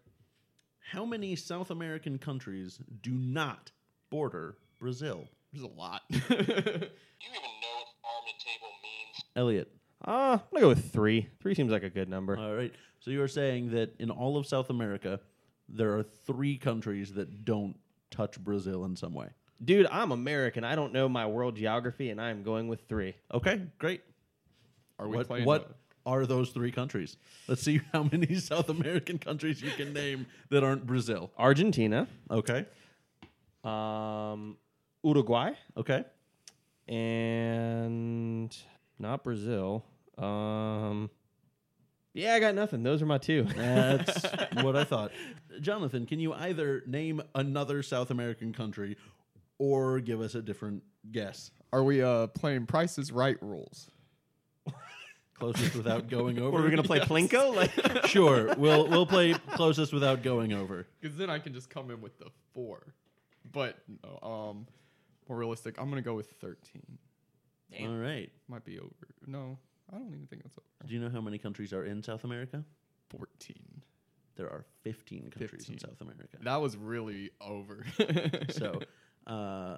How 0.92 1.06
many 1.06 1.36
South 1.36 1.70
American 1.70 2.18
countries 2.18 2.80
do 3.04 3.12
not 3.12 3.72
border 4.10 4.58
Brazil? 4.80 5.26
There's 5.54 5.64
a 5.64 5.68
lot. 5.68 6.02
Do 6.10 6.18
you 6.30 6.34
even 6.34 6.42
know 6.42 6.80
what 6.82 7.88
farm 8.02 8.24
to 8.26 8.46
table 8.46 8.72
means? 8.84 9.26
Elliot. 9.36 9.72
Uh, 10.06 10.12
I'm 10.34 10.40
gonna 10.52 10.62
go 10.62 10.70
with 10.70 10.92
three. 10.92 11.30
Three 11.40 11.54
seems 11.54 11.72
like 11.72 11.84
a 11.84 11.90
good 11.90 12.10
number. 12.10 12.36
All 12.38 12.56
right. 12.56 12.74
So 13.00 13.12
you 13.12 13.22
are 13.22 13.28
saying 13.28 13.72
that 13.72 13.94
in 14.00 14.10
all 14.10 14.38
of 14.38 14.48
South 14.48 14.70
America, 14.72 15.20
there 15.68 15.96
are 15.98 16.04
three 16.04 16.58
countries 16.58 17.14
that 17.14 17.46
don't 17.46 17.76
touch 18.10 18.44
Brazil 18.44 18.86
in 18.86 18.96
some 18.96 19.14
way. 19.14 19.28
Dude, 19.64 19.88
I'm 19.92 20.12
American. 20.12 20.64
I 20.64 20.76
don't 20.76 20.94
know 20.94 21.10
my 21.10 21.26
world 21.26 21.56
geography, 21.56 22.10
and 22.12 22.22
I'm 22.22 22.44
going 22.44 22.68
with 22.68 22.82
three. 22.88 23.16
Okay, 23.34 23.62
great. 23.78 24.02
Are 24.98 25.08
we 25.08 25.18
what 25.18 25.28
playing? 25.28 25.46
what 25.46 25.76
are 26.06 26.26
those 26.26 26.50
three 26.52 26.72
countries? 26.72 27.18
Let's 27.48 27.62
see 27.62 27.82
how 27.94 28.04
many 28.04 28.36
South 28.36 28.70
American 28.70 29.18
countries 29.18 29.62
you 29.62 29.72
can 29.72 29.92
name 29.94 30.28
that 30.50 30.64
aren't 30.64 30.86
Brazil. 30.86 31.32
Argentina, 31.38 32.08
Okay. 32.32 32.66
um, 33.64 34.58
Uruguay, 35.04 35.52
Okay. 35.78 36.04
and 36.88 38.56
not 38.98 39.24
Brazil. 39.24 39.84
Um, 40.18 41.10
yeah, 42.14 42.34
I 42.34 42.40
got 42.40 42.56
nothing. 42.56 42.84
Those 42.84 43.02
are 43.02 43.06
my 43.06 43.18
two. 43.18 43.44
That's 43.56 44.24
what 44.64 44.76
I 44.76 44.84
thought. 44.84 45.12
Jonathan, 45.62 46.06
can 46.06 46.20
you 46.20 46.34
either 46.34 46.84
name 46.88 47.22
another 47.36 47.84
South 47.84 48.10
American 48.10 48.52
country 48.54 48.98
or 49.60 50.00
give 50.00 50.22
us 50.22 50.34
a 50.34 50.42
different 50.42 50.84
guess? 51.12 51.52
Are 51.72 51.84
we 51.84 52.02
uh, 52.02 52.28
playing 52.28 52.66
Prices 52.66 53.12
Right 53.12 53.38
rules? 53.42 53.92
Closest 55.36 55.76
without 55.76 56.10
going 56.10 56.40
over. 56.40 56.52
What, 56.52 56.62
are 56.62 56.64
we 56.66 56.70
gonna 56.72 56.84
play 56.84 57.00
Plinko? 57.00 57.56
Like, 57.56 58.06
Sure. 58.08 58.56
We'll 58.58 58.88
we'll 58.88 59.06
play 59.06 59.34
closest 59.52 59.94
without 59.94 60.24
going 60.24 60.52
over. 60.54 60.88
Because 61.00 61.16
then 61.16 61.30
I 61.30 61.40
can 61.40 61.54
just 61.54 61.70
come 61.70 61.92
in 61.92 62.02
with 62.02 62.18
the 62.18 62.28
four. 62.54 62.94
But 63.52 63.78
no, 64.04 64.20
um, 64.28 64.68
more 65.28 65.38
realistic, 65.38 65.76
I'm 65.80 65.90
gonna 65.90 66.02
go 66.02 66.16
with 66.16 66.32
13. 66.42 66.82
All 67.82 67.96
right. 67.98 68.32
Might 68.48 68.66
be 68.66 68.80
over. 68.80 68.90
No, 69.28 69.58
I 69.94 69.98
don't 69.98 70.08
even 70.08 70.26
think 70.28 70.44
that's 70.44 70.58
over. 70.58 70.88
Do 70.88 70.94
you 70.94 71.00
know 71.00 71.10
how 71.10 71.22
many 71.22 71.38
countries 71.38 71.72
are 71.72 71.86
in 71.86 72.02
South 72.02 72.24
America? 72.24 72.64
14. 73.10 73.56
There 74.36 74.48
are 74.48 74.66
15 74.84 75.32
countries 75.32 75.66
15. 75.68 75.74
in 75.74 75.80
South 75.80 76.02
America. 76.02 76.38
That 76.42 76.62
was 76.62 76.76
really 76.78 77.30
over. 77.42 77.86
So, 78.52 78.80
uh, 79.30 79.78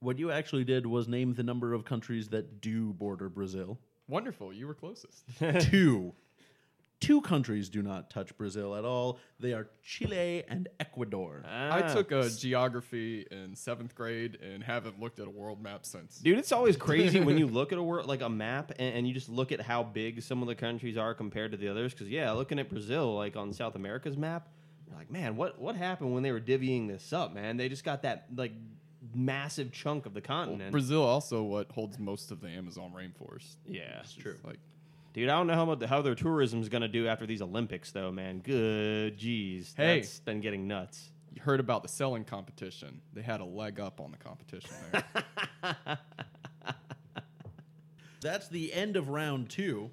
what 0.00 0.18
you 0.18 0.30
actually 0.30 0.64
did 0.64 0.86
was 0.86 1.08
name 1.08 1.32
the 1.34 1.42
number 1.42 1.72
of 1.72 1.84
countries 1.84 2.28
that 2.28 2.60
do 2.60 2.92
border 2.92 3.28
Brazil. 3.28 3.78
wonderful. 4.08 4.52
You 4.52 4.66
were 4.66 4.74
closest. 4.74 5.24
Two. 5.60 6.12
Two 7.00 7.20
countries 7.20 7.68
do 7.68 7.82
not 7.82 8.08
touch 8.08 8.34
Brazil 8.38 8.74
at 8.74 8.84
all. 8.84 9.18
They 9.38 9.52
are 9.52 9.68
Chile 9.82 10.42
and 10.48 10.68
Ecuador. 10.80 11.42
I 11.46 11.82
Ah. 11.82 11.92
took 11.92 12.12
a 12.12 12.30
geography 12.30 13.26
in 13.30 13.54
seventh 13.54 13.94
grade 13.94 14.38
and 14.40 14.62
haven't 14.62 14.98
looked 15.00 15.18
at 15.20 15.26
a 15.26 15.30
world 15.30 15.60
map 15.62 15.84
since. 15.84 16.18
Dude, 16.18 16.38
it's 16.38 16.52
always 16.52 16.76
crazy 16.88 17.20
when 17.20 17.36
you 17.36 17.46
look 17.46 17.72
at 17.72 17.78
a 17.78 17.82
world 17.82 18.06
like 18.06 18.22
a 18.22 18.28
map 18.30 18.72
and, 18.78 18.94
and 18.96 19.08
you 19.08 19.12
just 19.12 19.28
look 19.28 19.52
at 19.52 19.60
how 19.60 19.82
big 19.82 20.22
some 20.22 20.40
of 20.40 20.48
the 20.48 20.54
countries 20.54 20.96
are 20.96 21.12
compared 21.14 21.50
to 21.50 21.58
the 21.58 21.68
others. 21.68 21.92
Because 21.92 22.08
yeah, 22.08 22.30
looking 22.32 22.58
at 22.58 22.70
Brazil 22.70 23.14
like 23.14 23.36
on 23.36 23.52
South 23.52 23.74
America's 23.74 24.16
map, 24.16 24.48
you're 24.48 24.63
like, 24.92 25.10
man, 25.10 25.36
what 25.36 25.60
what 25.60 25.76
happened 25.76 26.12
when 26.14 26.22
they 26.22 26.32
were 26.32 26.40
divvying 26.40 26.88
this 26.88 27.12
up, 27.12 27.32
man? 27.34 27.56
They 27.56 27.68
just 27.68 27.84
got 27.84 28.02
that 28.02 28.26
like 28.34 28.52
massive 29.14 29.70
chunk 29.72 30.06
of 30.06 30.14
the 30.14 30.20
continent. 30.20 30.72
Brazil 30.72 31.02
also 31.02 31.42
what 31.42 31.70
holds 31.72 31.98
most 31.98 32.30
of 32.30 32.40
the 32.40 32.48
Amazon 32.48 32.92
rainforest. 32.96 33.56
yeah, 33.66 34.00
It's 34.00 34.14
true. 34.14 34.36
Like 34.44 34.58
dude. 35.12 35.28
I 35.28 35.36
don't 35.36 35.46
know 35.46 35.54
how 35.54 35.64
much, 35.66 35.82
how 35.84 36.02
their 36.02 36.14
tourism 36.14 36.60
is 36.60 36.68
gonna 36.68 36.88
do 36.88 37.06
after 37.06 37.26
these 37.26 37.40
Olympics, 37.42 37.92
though, 37.92 38.10
man. 38.10 38.40
Good, 38.40 39.18
jeez, 39.18 39.74
Hey. 39.76 40.00
that's 40.00 40.18
been 40.20 40.40
getting 40.40 40.66
nuts. 40.66 41.10
you 41.32 41.42
heard 41.42 41.60
about 41.60 41.82
the 41.82 41.88
selling 41.88 42.24
competition. 42.24 43.00
They 43.12 43.22
had 43.22 43.40
a 43.40 43.44
leg 43.44 43.78
up 43.80 44.00
on 44.00 44.10
the 44.10 44.16
competition 44.18 44.70
there. 44.92 45.04
That's 48.20 48.48
the 48.48 48.72
end 48.72 48.96
of 48.96 49.10
round 49.10 49.50
two. 49.50 49.90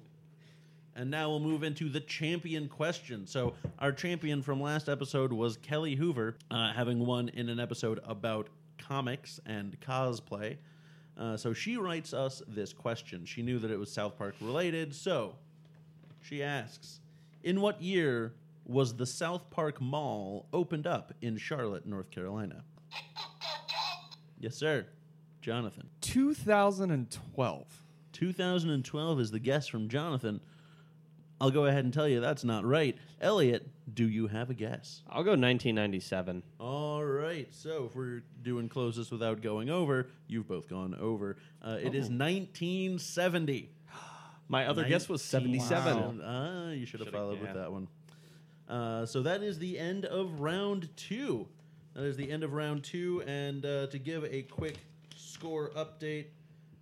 And 0.94 1.10
now 1.10 1.30
we'll 1.30 1.40
move 1.40 1.62
into 1.62 1.88
the 1.88 2.00
champion 2.00 2.68
question. 2.68 3.26
So, 3.26 3.54
our 3.78 3.92
champion 3.92 4.42
from 4.42 4.60
last 4.60 4.88
episode 4.88 5.32
was 5.32 5.56
Kelly 5.56 5.94
Hoover, 5.94 6.36
uh, 6.50 6.72
having 6.72 6.98
won 7.06 7.30
in 7.30 7.48
an 7.48 7.58
episode 7.58 8.00
about 8.04 8.48
comics 8.78 9.40
and 9.46 9.78
cosplay. 9.80 10.58
Uh, 11.16 11.36
so, 11.36 11.54
she 11.54 11.78
writes 11.78 12.12
us 12.12 12.42
this 12.46 12.74
question. 12.74 13.24
She 13.24 13.40
knew 13.40 13.58
that 13.58 13.70
it 13.70 13.78
was 13.78 13.90
South 13.90 14.18
Park 14.18 14.34
related. 14.42 14.94
So, 14.94 15.36
she 16.20 16.42
asks 16.42 17.00
In 17.42 17.62
what 17.62 17.80
year 17.80 18.34
was 18.66 18.94
the 18.94 19.06
South 19.06 19.48
Park 19.50 19.80
Mall 19.80 20.46
opened 20.52 20.86
up 20.86 21.14
in 21.22 21.38
Charlotte, 21.38 21.86
North 21.86 22.10
Carolina? 22.10 22.64
Yes, 24.38 24.56
sir. 24.56 24.86
Jonathan. 25.40 25.88
2012. 26.00 27.82
2012 28.12 29.20
is 29.20 29.30
the 29.30 29.38
guess 29.38 29.66
from 29.66 29.88
Jonathan. 29.88 30.40
I'll 31.42 31.50
go 31.50 31.66
ahead 31.66 31.82
and 31.82 31.92
tell 31.92 32.06
you 32.06 32.20
that's 32.20 32.44
not 32.44 32.64
right. 32.64 32.96
Elliot, 33.20 33.68
do 33.92 34.08
you 34.08 34.28
have 34.28 34.48
a 34.50 34.54
guess? 34.54 35.02
I'll 35.08 35.24
go 35.24 35.30
1997. 35.32 36.40
All 36.60 37.04
right. 37.04 37.48
So 37.52 37.86
if 37.86 37.96
we're 37.96 38.22
doing 38.42 38.68
closest 38.68 39.10
without 39.10 39.42
going 39.42 39.68
over, 39.68 40.06
you've 40.28 40.46
both 40.46 40.68
gone 40.68 40.94
over. 41.00 41.36
Uh, 41.60 41.78
it 41.80 41.96
is 41.96 42.08
1970. 42.10 43.70
My 44.48 44.68
other 44.68 44.84
guess 44.84 45.08
was 45.08 45.20
77. 45.20 45.96
Wow. 45.96 46.14
Ah, 46.24 46.70
you 46.70 46.86
should 46.86 47.00
have 47.00 47.08
Should've- 47.08 47.18
followed 47.18 47.38
yeah. 47.38 47.42
with 47.42 47.54
that 47.54 47.72
one. 47.72 47.88
Uh, 48.68 49.04
so 49.04 49.20
that 49.22 49.42
is 49.42 49.58
the 49.58 49.80
end 49.80 50.04
of 50.04 50.38
round 50.38 50.90
two. 50.96 51.48
That 51.94 52.04
is 52.04 52.16
the 52.16 52.30
end 52.30 52.44
of 52.44 52.52
round 52.52 52.84
two. 52.84 53.24
And 53.26 53.66
uh, 53.66 53.88
to 53.88 53.98
give 53.98 54.22
a 54.26 54.42
quick 54.42 54.78
score 55.16 55.70
update, 55.70 56.26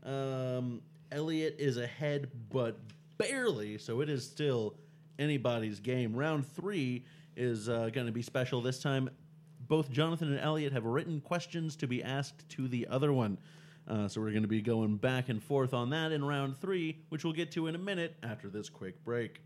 um, 0.05 0.83
Elliot 1.11 1.57
is 1.59 1.79
ahead, 1.79 2.31
but 2.51 2.79
barely. 3.21 3.79
So 3.79 4.01
it 4.01 4.09
is 4.09 4.25
still 4.25 4.75
anybody's 5.19 5.81
game. 5.81 6.15
Round 6.15 6.47
three 6.47 7.05
is 7.37 7.69
uh, 7.69 7.91
going 7.93 8.07
to 8.07 8.13
be 8.13 8.23
special 8.23 8.61
this 8.61 8.81
time. 8.81 9.09
Both 9.69 9.91
Jonathan 9.91 10.29
and 10.33 10.41
Elliot 10.41 10.73
have 10.73 10.85
written 10.85 11.21
questions 11.21 11.77
to 11.77 11.87
be 11.87 12.03
asked 12.03 12.49
to 12.51 12.67
the 12.67 12.87
other 12.89 13.13
one. 13.13 13.39
Uh, 13.89 14.09
so 14.09 14.21
we're 14.21 14.31
going 14.31 14.43
to 14.43 14.49
be 14.49 14.61
going 14.63 14.97
back 14.97 15.29
and 15.29 15.43
forth 15.43 15.73
on 15.75 15.91
that 15.91 16.13
in 16.13 16.25
round 16.25 16.57
three, 16.61 16.99
which 17.09 17.25
we'll 17.25 17.33
get 17.33 17.51
to 17.53 17.67
in 17.67 17.75
a 17.75 17.79
minute 17.79 18.17
after 18.23 18.49
this 18.49 18.69
quick 18.69 19.03
break. 19.05 19.41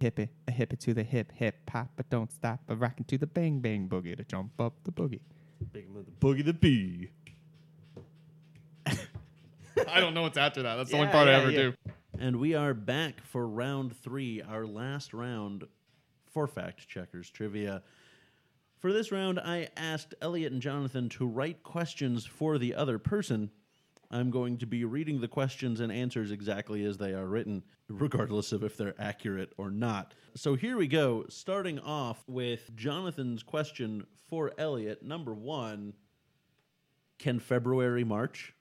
Hip 0.00 0.18
it, 0.18 0.30
a 0.48 0.50
hip 0.50 0.72
it 0.72 0.80
to 0.80 0.94
the 0.94 1.02
hip, 1.02 1.30
hip 1.32 1.70
hop, 1.70 1.88
but 1.96 2.08
don't 2.10 2.30
stop, 2.32 2.60
a 2.68 2.74
rockin' 2.74 3.04
to 3.04 3.18
the 3.18 3.26
bang 3.26 3.60
bang 3.60 3.88
boogie 3.88 4.16
to 4.16 4.24
jump 4.24 4.60
up 4.60 4.74
the 4.84 4.90
boogie. 4.90 5.20
Big 5.72 5.88
move, 5.90 6.06
the 6.06 6.12
boogie 6.12 6.44
the 6.44 6.52
bee. 6.52 7.10
I 8.86 10.00
don't 10.00 10.12
know 10.14 10.22
what's 10.22 10.36
after 10.38 10.62
that. 10.62 10.76
That's 10.76 10.90
the 10.90 10.96
Yeah, 10.96 11.02
only 11.02 11.12
part 11.12 11.28
I 11.28 11.34
ever 11.34 11.50
yeah. 11.50 11.58
do. 11.58 11.74
And 12.18 12.36
we 12.36 12.54
are 12.54 12.74
back 12.74 13.22
for 13.24 13.48
round 13.48 13.96
three, 13.96 14.42
our 14.42 14.66
last 14.66 15.14
round 15.14 15.64
for 16.30 16.46
Fact 16.46 16.86
Checkers 16.86 17.30
Trivia. 17.30 17.82
For 18.78 18.92
this 18.92 19.10
round, 19.10 19.40
I 19.40 19.68
asked 19.76 20.14
Elliot 20.20 20.52
and 20.52 20.60
Jonathan 20.60 21.08
to 21.10 21.26
write 21.26 21.62
questions 21.62 22.26
for 22.26 22.58
the 22.58 22.74
other 22.74 22.98
person. 22.98 23.50
I'm 24.10 24.30
going 24.30 24.58
to 24.58 24.66
be 24.66 24.84
reading 24.84 25.20
the 25.20 25.28
questions 25.28 25.80
and 25.80 25.90
answers 25.90 26.30
exactly 26.30 26.84
as 26.84 26.98
they 26.98 27.12
are 27.12 27.26
written, 27.26 27.62
regardless 27.88 28.52
of 28.52 28.62
if 28.62 28.76
they're 28.76 28.94
accurate 29.00 29.54
or 29.56 29.70
not. 29.70 30.12
So 30.34 30.54
here 30.54 30.76
we 30.76 30.88
go, 30.88 31.24
starting 31.30 31.78
off 31.78 32.22
with 32.28 32.76
Jonathan's 32.76 33.42
question 33.42 34.04
for 34.28 34.52
Elliot. 34.58 35.02
Number 35.02 35.32
one 35.32 35.94
Can 37.18 37.40
February 37.40 38.04
march? 38.04 38.54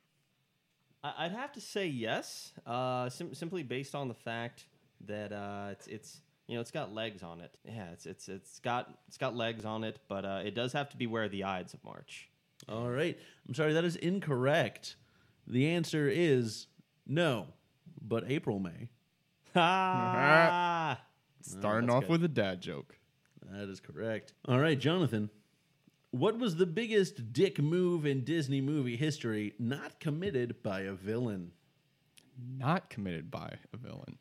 I- 1.04 1.26
I'd 1.26 1.32
have 1.32 1.52
to 1.54 1.62
say 1.62 1.88
yes, 1.88 2.54
uh, 2.66 3.10
sim- 3.10 3.34
simply 3.34 3.64
based 3.64 3.96
on 3.96 4.08
the 4.08 4.14
fact 4.14 4.66
that 5.08 5.32
uh, 5.34 5.70
it's 5.72 5.88
it's 5.88 6.22
you 6.48 6.56
know 6.56 6.62
it's 6.62 6.72
got 6.72 6.94
legs 6.94 7.24
on 7.24 7.42
it. 7.42 7.56
Yeah, 7.66 7.90
it's 7.92 8.06
it's 8.06 8.30
it's 8.30 8.60
got 8.60 8.98
it's 9.08 9.18
got 9.18 9.36
legs 9.36 9.66
on 9.66 9.84
it, 9.84 10.00
but 10.08 10.26
uh, 10.26 10.42
it 10.46 10.54
does 10.56 10.74
have 10.74 10.90
to 10.90 10.98
be 10.98 11.08
where 11.08 11.28
the 11.30 11.44
Ides 11.44 11.74
of 11.74 11.84
March. 11.84 12.30
All 12.70 12.90
right. 12.90 13.18
I'm 13.48 13.54
sorry, 13.56 13.74
that 13.74 13.84
is 13.86 13.96
incorrect. 13.96 14.96
The 15.48 15.68
answer 15.70 16.08
is 16.08 16.68
no, 17.08 17.48
but 18.02 18.26
April, 18.30 18.60
May. 18.60 18.90
Ah, 19.56 21.02
Starting 21.42 21.88
that's 21.88 21.96
off 21.98 22.04
good. 22.04 22.10
with 22.12 22.24
a 22.24 22.28
dad 22.28 22.62
joke. 22.62 22.96
That 23.52 23.68
is 23.68 23.80
correct. 23.80 24.34
All 24.48 24.60
right, 24.60 24.80
Jonathan. 24.80 25.30
What 26.12 26.38
was 26.38 26.58
the 26.58 26.66
biggest 26.66 27.32
dick 27.32 27.58
move 27.58 28.06
in 28.06 28.26
Disney 28.26 28.60
movie 28.60 28.98
history 28.98 29.54
not 29.58 30.02
committed 30.02 30.62
by 30.62 30.82
a 30.82 30.92
villain? 30.92 31.52
Not 32.58 32.90
committed 32.90 33.32
by 33.32 33.56
a 33.74 33.78
villain. 33.78 34.18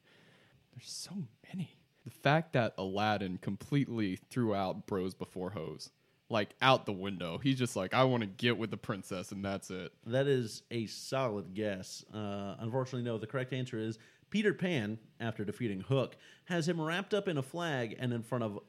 There's 0.73 0.89
so 0.89 1.11
many. 1.49 1.77
The 2.05 2.11
fact 2.11 2.53
that 2.53 2.75
Aladdin 2.79 3.39
completely 3.39 4.17
threw 4.31 4.55
out 4.55 4.87
bros 4.87 5.15
before 5.15 5.51
hoes, 5.51 5.91
like 6.29 6.51
out 6.63 6.87
the 6.87 6.93
window. 6.93 7.39
He's 7.39 7.59
just 7.59 7.75
like, 7.75 7.93
I 7.93 8.05
want 8.05 8.23
to 8.23 8.29
get 8.29 8.57
with 8.57 8.71
the 8.71 8.77
princess, 8.77 9.33
and 9.33 9.45
that's 9.45 9.71
it. 9.71 9.93
That 10.07 10.29
is 10.29 10.63
a 10.71 10.87
solid 10.87 11.55
guess. 11.55 12.05
Uh, 12.15 12.55
unfortunately, 12.61 13.03
no. 13.03 13.19
The 13.19 13.27
correct 13.27 13.53
answer 13.53 13.79
is 13.79 13.99
Peter 14.31 14.55
Pan, 14.55 14.97
after 15.19 15.45
defeating 15.45 15.81
Hook, 15.81 16.17
has 16.45 16.69
him 16.69 16.81
wrapped 16.81 17.15
up 17.15 17.27
in 17.27 17.37
a 17.37 17.43
flag 17.43 17.97
and 17.99 18.13
in 18.13 18.23
front 18.23 18.45
of 18.45 18.61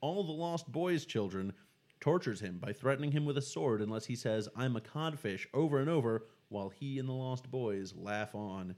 all 0.00 0.22
the 0.22 0.32
Lost 0.32 0.70
Boys 0.70 1.04
children, 1.04 1.52
tortures 2.00 2.40
him 2.40 2.58
by 2.58 2.72
threatening 2.72 3.12
him 3.12 3.24
with 3.24 3.36
a 3.38 3.42
sword 3.42 3.80
unless 3.82 4.06
he 4.06 4.14
says, 4.16 4.48
I'm 4.56 4.76
a 4.76 4.80
codfish, 4.80 5.46
over 5.52 5.78
and 5.80 5.88
over, 5.90 6.26
while 6.48 6.68
he 6.70 6.98
and 6.98 7.08
the 7.08 7.12
Lost 7.12 7.50
Boys 7.50 7.94
laugh 7.96 8.34
on. 8.34 8.74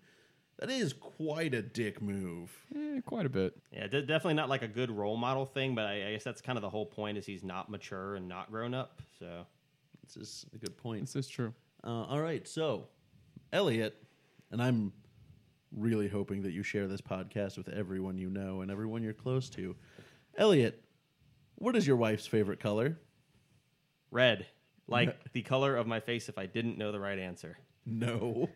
That 0.58 0.70
is 0.70 0.92
quite 0.92 1.54
a 1.54 1.62
dick 1.62 2.02
move. 2.02 2.50
Eh, 2.76 3.00
quite 3.06 3.24
a 3.24 3.30
bit. 3.30 3.56
yeah, 3.72 3.86
de- 3.86 4.02
definitely 4.02 4.34
not 4.34 4.48
like 4.50 4.60
a 4.62 4.68
good 4.68 4.90
role 4.90 5.16
model 5.16 5.46
thing, 5.46 5.74
but 5.74 5.86
I, 5.86 6.08
I 6.08 6.12
guess 6.12 6.24
that's 6.24 6.42
kind 6.42 6.58
of 6.58 6.62
the 6.62 6.68
whole 6.68 6.84
point 6.84 7.16
is 7.16 7.24
he's 7.24 7.42
not 7.44 7.70
mature 7.70 8.16
and 8.16 8.28
not 8.28 8.50
grown 8.50 8.74
up. 8.74 9.00
So 9.18 9.46
This 10.04 10.16
is 10.16 10.46
a 10.54 10.58
good 10.58 10.76
point. 10.76 11.00
This 11.02 11.16
is 11.16 11.28
true. 11.28 11.54
Uh, 11.82 12.04
all 12.04 12.20
right, 12.20 12.46
so 12.46 12.88
Elliot, 13.54 13.96
and 14.50 14.62
I'm 14.62 14.92
really 15.74 16.08
hoping 16.08 16.42
that 16.42 16.52
you 16.52 16.62
share 16.62 16.88
this 16.88 17.00
podcast 17.00 17.56
with 17.56 17.68
everyone 17.70 18.18
you 18.18 18.28
know 18.28 18.60
and 18.60 18.70
everyone 18.70 19.02
you're 19.02 19.14
close 19.14 19.48
to. 19.50 19.74
Elliot, 20.36 20.82
what 21.54 21.74
is 21.74 21.86
your 21.86 21.96
wife's 21.96 22.26
favorite 22.26 22.60
color? 22.60 22.98
Red, 24.10 24.46
like 24.86 25.32
the 25.32 25.42
color 25.42 25.76
of 25.76 25.86
my 25.86 26.00
face 26.00 26.28
if 26.28 26.38
I 26.38 26.46
didn't 26.46 26.78
know 26.78 26.92
the 26.92 27.00
right 27.00 27.18
answer. 27.18 27.58
No. 27.86 28.48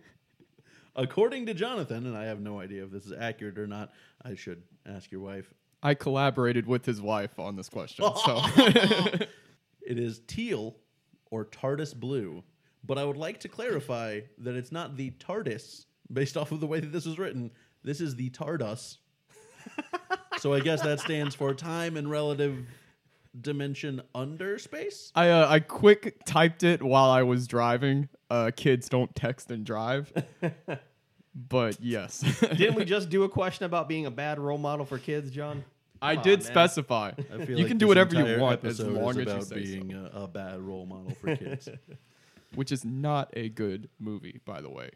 According 0.96 1.46
to 1.46 1.54
Jonathan, 1.54 2.06
and 2.06 2.16
I 2.16 2.24
have 2.24 2.40
no 2.40 2.60
idea 2.60 2.84
if 2.84 2.90
this 2.90 3.04
is 3.04 3.12
accurate 3.12 3.58
or 3.58 3.66
not, 3.66 3.92
I 4.22 4.34
should 4.34 4.62
ask 4.86 5.10
your 5.10 5.20
wife. 5.20 5.52
I 5.82 5.94
collaborated 5.94 6.66
with 6.66 6.86
his 6.86 7.00
wife 7.02 7.38
on 7.38 7.56
this 7.56 7.68
question. 7.68 8.04
So 8.24 8.40
It 9.84 9.98
is 9.98 10.20
teal 10.26 10.76
or 11.30 11.44
TARDIS 11.44 11.94
blue, 11.94 12.42
but 12.84 12.98
I 12.98 13.04
would 13.04 13.16
like 13.16 13.40
to 13.40 13.48
clarify 13.48 14.20
that 14.38 14.54
it's 14.54 14.72
not 14.72 14.96
the 14.96 15.10
TARDIS 15.12 15.86
based 16.12 16.36
off 16.36 16.52
of 16.52 16.60
the 16.60 16.66
way 16.66 16.80
that 16.80 16.92
this 16.92 17.04
was 17.04 17.18
written. 17.18 17.50
This 17.82 18.00
is 18.00 18.16
the 18.16 18.30
TARDUS. 18.30 18.96
so 20.38 20.54
I 20.54 20.60
guess 20.60 20.80
that 20.82 21.00
stands 21.00 21.34
for 21.34 21.52
time 21.52 21.96
and 21.96 22.10
relative 22.10 22.66
dimension 23.40 24.02
under 24.14 24.58
space. 24.58 25.10
I 25.14 25.28
uh, 25.30 25.48
I 25.48 25.60
quick 25.60 26.24
typed 26.24 26.62
it 26.62 26.82
while 26.82 27.10
I 27.10 27.22
was 27.22 27.46
driving. 27.46 28.08
Uh, 28.30 28.50
kids 28.54 28.88
don't 28.88 29.14
text 29.14 29.50
and 29.50 29.64
drive. 29.64 30.12
but 31.34 31.80
yes, 31.80 32.20
Didn't 32.40 32.74
we 32.74 32.84
just 32.96 33.10
do 33.10 33.24
a 33.24 33.28
question 33.28 33.64
about 33.66 33.88
being 33.88 34.06
a 34.06 34.10
bad 34.10 34.38
role 34.38 34.58
model 34.58 34.86
for 34.86 34.98
kids, 34.98 35.30
John? 35.30 35.64
I 36.02 36.14
Come 36.14 36.18
on, 36.18 36.24
did 36.24 36.38
man. 36.40 36.46
specify. 36.46 37.12
I 37.32 37.44
feel 37.44 37.50
you 37.50 37.56
like 37.58 37.68
can 37.68 37.78
do 37.78 37.86
this 37.86 37.88
whatever 37.88 38.14
you 38.14 38.20
entire 38.20 38.38
want 38.38 38.64
as 38.64 38.80
episode 38.80 39.00
long 39.00 39.10
is 39.10 39.16
as 39.18 39.24
you 39.26 39.32
about 39.32 39.44
say 39.44 39.64
so. 39.64 39.72
being 39.72 39.92
a, 39.94 40.22
a 40.22 40.28
bad 40.28 40.60
role 40.60 40.86
model 40.86 41.14
for 41.20 41.34
kids. 41.36 41.68
Which 42.54 42.70
is 42.70 42.84
not 42.84 43.30
a 43.34 43.48
good 43.48 43.88
movie, 43.98 44.40
by 44.44 44.60
the 44.60 44.70
way. 44.70 44.90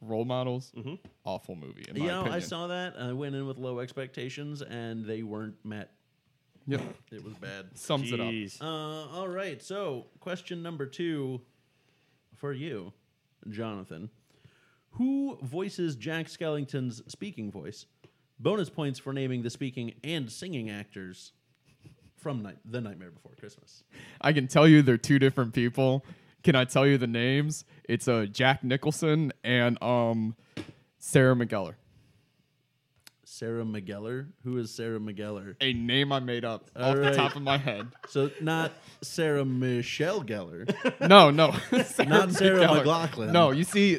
Role 0.00 0.24
models, 0.24 0.72
awful 1.24 1.54
movie. 1.54 1.84
In 1.88 1.98
my 1.98 2.04
you 2.04 2.10
know, 2.10 2.20
opinion. 2.22 2.42
I 2.42 2.44
saw 2.44 2.66
that. 2.66 2.94
I 2.98 3.12
went 3.12 3.34
in 3.36 3.46
with 3.46 3.56
low 3.58 3.78
expectations, 3.78 4.62
and 4.62 5.04
they 5.04 5.22
weren't 5.22 5.54
met. 5.64 5.92
Yep, 6.66 6.80
It 7.12 7.24
was 7.24 7.34
bad. 7.34 7.66
sums 7.74 8.10
it 8.12 8.20
up. 8.20 8.26
Jeez. 8.28 8.60
Uh, 8.60 8.64
all 8.66 9.28
right. 9.28 9.62
So, 9.62 10.06
question 10.20 10.62
number 10.62 10.86
two 10.86 11.40
for 12.36 12.52
you, 12.52 12.92
Jonathan. 13.50 14.08
Who 14.92 15.38
voices 15.42 15.96
Jack 15.96 16.26
Skellington's 16.28 17.02
speaking 17.08 17.50
voice? 17.50 17.86
Bonus 18.38 18.70
points 18.70 18.98
for 18.98 19.12
naming 19.12 19.42
the 19.42 19.50
speaking 19.50 19.94
and 20.02 20.30
singing 20.30 20.70
actors 20.70 21.32
from 22.16 22.42
night- 22.42 22.58
The 22.64 22.80
Nightmare 22.80 23.10
Before 23.10 23.32
Christmas. 23.38 23.84
I 24.20 24.32
can 24.32 24.48
tell 24.48 24.66
you 24.66 24.82
they're 24.82 24.96
two 24.96 25.18
different 25.18 25.52
people. 25.52 26.04
Can 26.42 26.54
I 26.56 26.64
tell 26.64 26.86
you 26.86 26.96
the 26.98 27.06
names? 27.06 27.64
It's 27.88 28.08
uh, 28.08 28.26
Jack 28.30 28.64
Nicholson 28.64 29.32
and 29.42 29.80
um, 29.82 30.34
Sarah 30.98 31.34
McGellar. 31.34 31.74
Sarah 33.34 33.64
McGellar. 33.64 34.28
Who 34.44 34.58
is 34.58 34.72
Sarah 34.72 35.00
McGellar? 35.00 35.56
A 35.60 35.72
name 35.72 36.12
I 36.12 36.20
made 36.20 36.44
up 36.44 36.70
All 36.76 36.92
off 36.92 36.96
right. 36.98 37.10
the 37.10 37.16
top 37.16 37.34
of 37.34 37.42
my 37.42 37.56
head. 37.58 37.88
So, 38.08 38.30
not 38.40 38.70
Sarah 39.02 39.44
Michelle 39.44 40.22
Geller. 40.22 40.72
No, 41.08 41.30
no. 41.30 41.52
Sarah 41.84 42.08
Not 42.08 42.32
Sarah 42.32 42.60
McGellar. 42.66 42.84
McLachlan. 42.84 43.32
No, 43.32 43.50
you 43.50 43.64
see, 43.64 43.98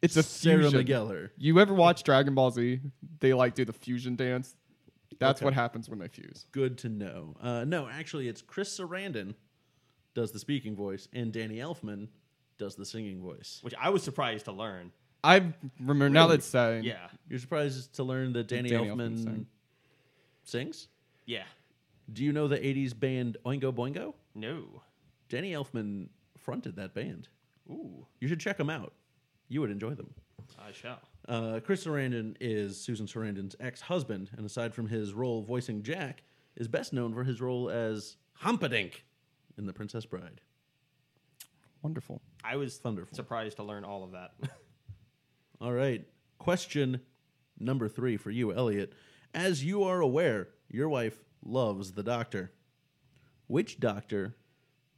it's 0.00 0.16
a 0.16 0.22
Sarah 0.22 0.70
fusion. 0.70 0.86
McGellar. 0.86 1.30
You 1.36 1.60
ever 1.60 1.74
watch 1.74 2.02
Dragon 2.02 2.34
Ball 2.34 2.50
Z? 2.50 2.80
They 3.20 3.34
like 3.34 3.54
do 3.54 3.64
the 3.66 3.72
fusion 3.74 4.16
dance. 4.16 4.54
That's 5.18 5.40
Okay. 5.40 5.44
what 5.44 5.54
happens 5.54 5.88
when 5.90 5.98
they 5.98 6.08
fuse. 6.08 6.46
Good 6.52 6.78
to 6.78 6.88
know. 6.88 7.36
Uh, 7.40 7.64
no, 7.64 7.86
actually, 7.88 8.28
it's 8.28 8.40
Chris 8.42 8.78
Sarandon 8.78 9.34
does 10.14 10.32
the 10.32 10.38
speaking 10.38 10.74
voice, 10.74 11.08
and 11.12 11.30
Danny 11.32 11.56
Elfman 11.56 12.08
does 12.58 12.74
the 12.74 12.86
singing 12.86 13.20
voice. 13.20 13.58
Which 13.62 13.74
I 13.80 13.90
was 13.90 14.02
surprised 14.02 14.46
to 14.46 14.52
learn. 14.52 14.92
I 15.24 15.52
remember 15.80 16.08
now 16.10 16.24
Really? 16.24 16.36
that's 16.36 16.46
saying. 16.46 16.84
Yeah. 16.84 17.08
You're 17.28 17.38
surprised 17.38 17.94
to 17.94 18.04
learn 18.04 18.32
that 18.34 18.46
Danny, 18.48 18.68
Danny 18.68 18.88
Elfman, 18.88 19.16
Elfman 19.18 19.24
sang. 19.24 19.46
sings? 20.44 20.88
Yeah. 21.26 21.44
Do 22.12 22.22
you 22.22 22.32
know 22.32 22.46
the 22.48 22.58
80s 22.58 22.98
band 22.98 23.38
Oingo 23.46 23.72
Boingo? 23.74 24.12
No. 24.34 24.82
Danny 25.30 25.52
Elfman 25.52 26.08
fronted 26.36 26.76
that 26.76 26.92
band. 26.94 27.28
Ooh. 27.70 28.06
You 28.20 28.28
should 28.28 28.40
check 28.40 28.58
them 28.58 28.68
out. 28.68 28.92
You 29.48 29.62
would 29.62 29.70
enjoy 29.70 29.94
them. 29.94 30.12
I 30.58 30.72
shall. 30.72 31.00
Uh, 31.26 31.60
Chris 31.64 31.86
Sarandon 31.86 32.36
is 32.40 32.78
Susan 32.78 33.06
Sarandon's 33.06 33.56
ex-husband, 33.58 34.30
and 34.36 34.44
aside 34.44 34.74
from 34.74 34.86
his 34.88 35.14
role 35.14 35.40
voicing 35.42 35.82
Jack, 35.82 36.22
is 36.56 36.68
best 36.68 36.92
known 36.92 37.14
for 37.14 37.24
his 37.24 37.40
role 37.40 37.70
as 37.70 38.16
Humperdinck 38.34 39.04
in 39.56 39.64
The 39.64 39.72
Princess 39.72 40.04
Bride. 40.04 40.42
Wonderful. 41.82 42.20
I 42.44 42.56
was 42.56 42.76
Thunderful. 42.76 43.16
surprised 43.16 43.56
to 43.56 43.62
learn 43.62 43.84
all 43.84 44.04
of 44.04 44.12
that. 44.12 44.32
All 45.64 45.72
right. 45.72 46.04
Question 46.36 47.00
number 47.58 47.88
three 47.88 48.18
for 48.18 48.30
you, 48.30 48.52
Elliot. 48.52 48.92
As 49.32 49.64
you 49.64 49.82
are 49.82 49.98
aware, 50.02 50.48
your 50.68 50.90
wife 50.90 51.24
loves 51.42 51.92
the 51.92 52.02
doctor. 52.02 52.52
Which 53.46 53.80
doctor 53.80 54.36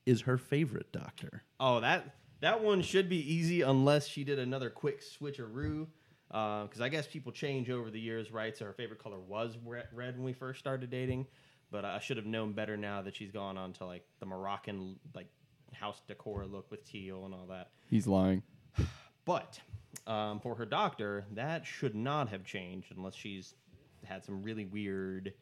is 0.06 0.22
her 0.22 0.36
favorite 0.36 0.90
doctor? 0.90 1.44
oh, 1.60 1.78
that 1.80 2.16
that 2.40 2.64
one 2.64 2.82
should 2.82 3.08
be 3.08 3.32
easy 3.32 3.62
unless 3.62 4.08
she 4.08 4.24
did 4.24 4.40
another 4.40 4.68
quick 4.68 5.02
switcheroo. 5.04 5.86
Uh, 6.32 6.64
because 6.64 6.80
I 6.80 6.88
guess 6.88 7.06
people 7.06 7.30
change 7.30 7.70
over 7.70 7.88
the 7.88 8.00
years, 8.00 8.32
right? 8.32 8.56
So 8.56 8.64
her 8.64 8.72
favorite 8.72 8.98
color 9.00 9.20
was 9.20 9.56
red 9.64 10.16
when 10.16 10.24
we 10.24 10.32
first 10.32 10.58
started 10.58 10.90
dating, 10.90 11.28
but 11.70 11.84
I 11.84 12.00
should 12.00 12.16
have 12.16 12.26
known 12.26 12.52
better 12.54 12.76
now 12.76 13.02
that 13.02 13.14
she's 13.14 13.30
gone 13.30 13.56
on 13.56 13.72
to 13.74 13.86
like 13.86 14.02
the 14.18 14.26
Moroccan 14.26 14.96
like 15.14 15.28
house 15.72 16.02
decor 16.08 16.44
look 16.44 16.68
with 16.72 16.84
teal 16.84 17.24
and 17.24 17.32
all 17.32 17.46
that. 17.50 17.70
He's 17.88 18.08
lying. 18.08 18.42
But 19.24 19.58
um, 20.06 20.40
for 20.40 20.54
her 20.54 20.66
doctor, 20.66 21.24
that 21.32 21.66
should 21.66 21.94
not 21.94 22.28
have 22.28 22.44
changed 22.44 22.92
unless 22.96 23.14
she's 23.14 23.54
had 24.04 24.24
some 24.24 24.42
really 24.42 24.64
weird 24.64 25.32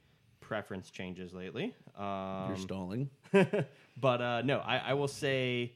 preference 0.41 0.91
changes 0.91 1.33
lately. 1.33 1.75
Um, 1.97 2.47
You're 2.49 2.57
stalling. 2.57 3.11
but 4.01 4.21
uh, 4.21 4.43
no, 4.43 4.59
I, 4.59 4.79
I 4.79 4.95
will 4.95 5.09
say 5.09 5.73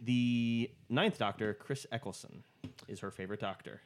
the 0.00 0.70
ninth 0.88 1.18
doctor, 1.18 1.54
Chris 1.54 1.86
Eccleston, 1.92 2.42
is 2.88 3.00
her 3.00 3.10
favorite 3.10 3.40
doctor. 3.40 3.80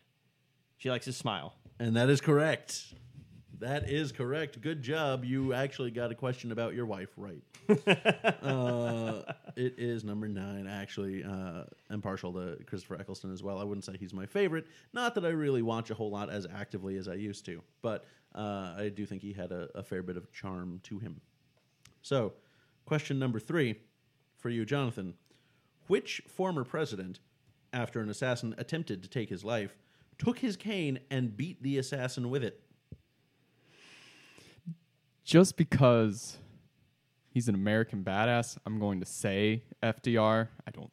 She 0.78 0.90
likes 0.90 1.06
his 1.06 1.16
smile. 1.16 1.54
And 1.78 1.96
that 1.96 2.08
is 2.10 2.20
correct. 2.20 2.94
That 3.60 3.88
is 3.88 4.12
correct. 4.12 4.60
Good 4.60 4.82
job. 4.82 5.24
You 5.24 5.54
actually 5.54 5.90
got 5.90 6.12
a 6.12 6.14
question 6.14 6.52
about 6.52 6.74
your 6.74 6.84
wife 6.84 7.08
right. 7.16 7.42
uh, 8.42 9.22
it 9.56 9.74
is 9.78 10.04
number 10.04 10.28
nine, 10.28 10.66
actually. 10.66 11.24
Uh, 11.24 11.64
I'm 11.88 12.02
partial 12.02 12.32
to 12.34 12.58
Christopher 12.66 12.96
Eccleston 12.96 13.32
as 13.32 13.42
well. 13.42 13.58
I 13.58 13.64
wouldn't 13.64 13.84
say 13.84 13.96
he's 13.98 14.12
my 14.12 14.26
favorite. 14.26 14.66
Not 14.92 15.14
that 15.14 15.24
I 15.24 15.30
really 15.30 15.62
watch 15.62 15.90
a 15.90 15.94
whole 15.94 16.10
lot 16.10 16.28
as 16.28 16.46
actively 16.54 16.98
as 16.98 17.08
I 17.08 17.14
used 17.14 17.46
to, 17.46 17.62
but 17.80 18.04
uh, 18.34 18.74
I 18.76 18.90
do 18.94 19.06
think 19.06 19.22
he 19.22 19.32
had 19.32 19.52
a, 19.52 19.68
a 19.74 19.82
fair 19.82 20.02
bit 20.02 20.16
of 20.16 20.30
charm 20.32 20.80
to 20.84 20.98
him. 20.98 21.20
So, 22.02 22.34
question 22.84 23.18
number 23.18 23.40
three 23.40 23.76
for 24.36 24.50
you, 24.50 24.66
Jonathan. 24.66 25.14
Which 25.86 26.20
former 26.28 26.64
president, 26.64 27.20
after 27.72 28.00
an 28.00 28.10
assassin 28.10 28.54
attempted 28.58 29.02
to 29.02 29.08
take 29.08 29.30
his 29.30 29.44
life, 29.44 29.76
took 30.18 30.40
his 30.40 30.56
cane 30.56 30.98
and 31.10 31.36
beat 31.36 31.62
the 31.62 31.78
assassin 31.78 32.28
with 32.28 32.44
it? 32.44 32.60
Just 35.26 35.56
because 35.56 36.38
he's 37.28 37.48
an 37.48 37.56
American 37.56 38.04
badass, 38.04 38.56
I'm 38.64 38.78
going 38.78 39.00
to 39.00 39.06
say 39.06 39.64
FDR. 39.82 40.46
I 40.66 40.70
don't 40.70 40.92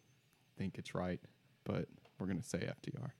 think 0.58 0.80
it's 0.80 0.96
right, 0.96 1.22
but 1.63 1.88
we're 2.19 2.26
going 2.26 2.41
to 2.41 2.48
say 2.48 2.58
FDR. 2.58 3.12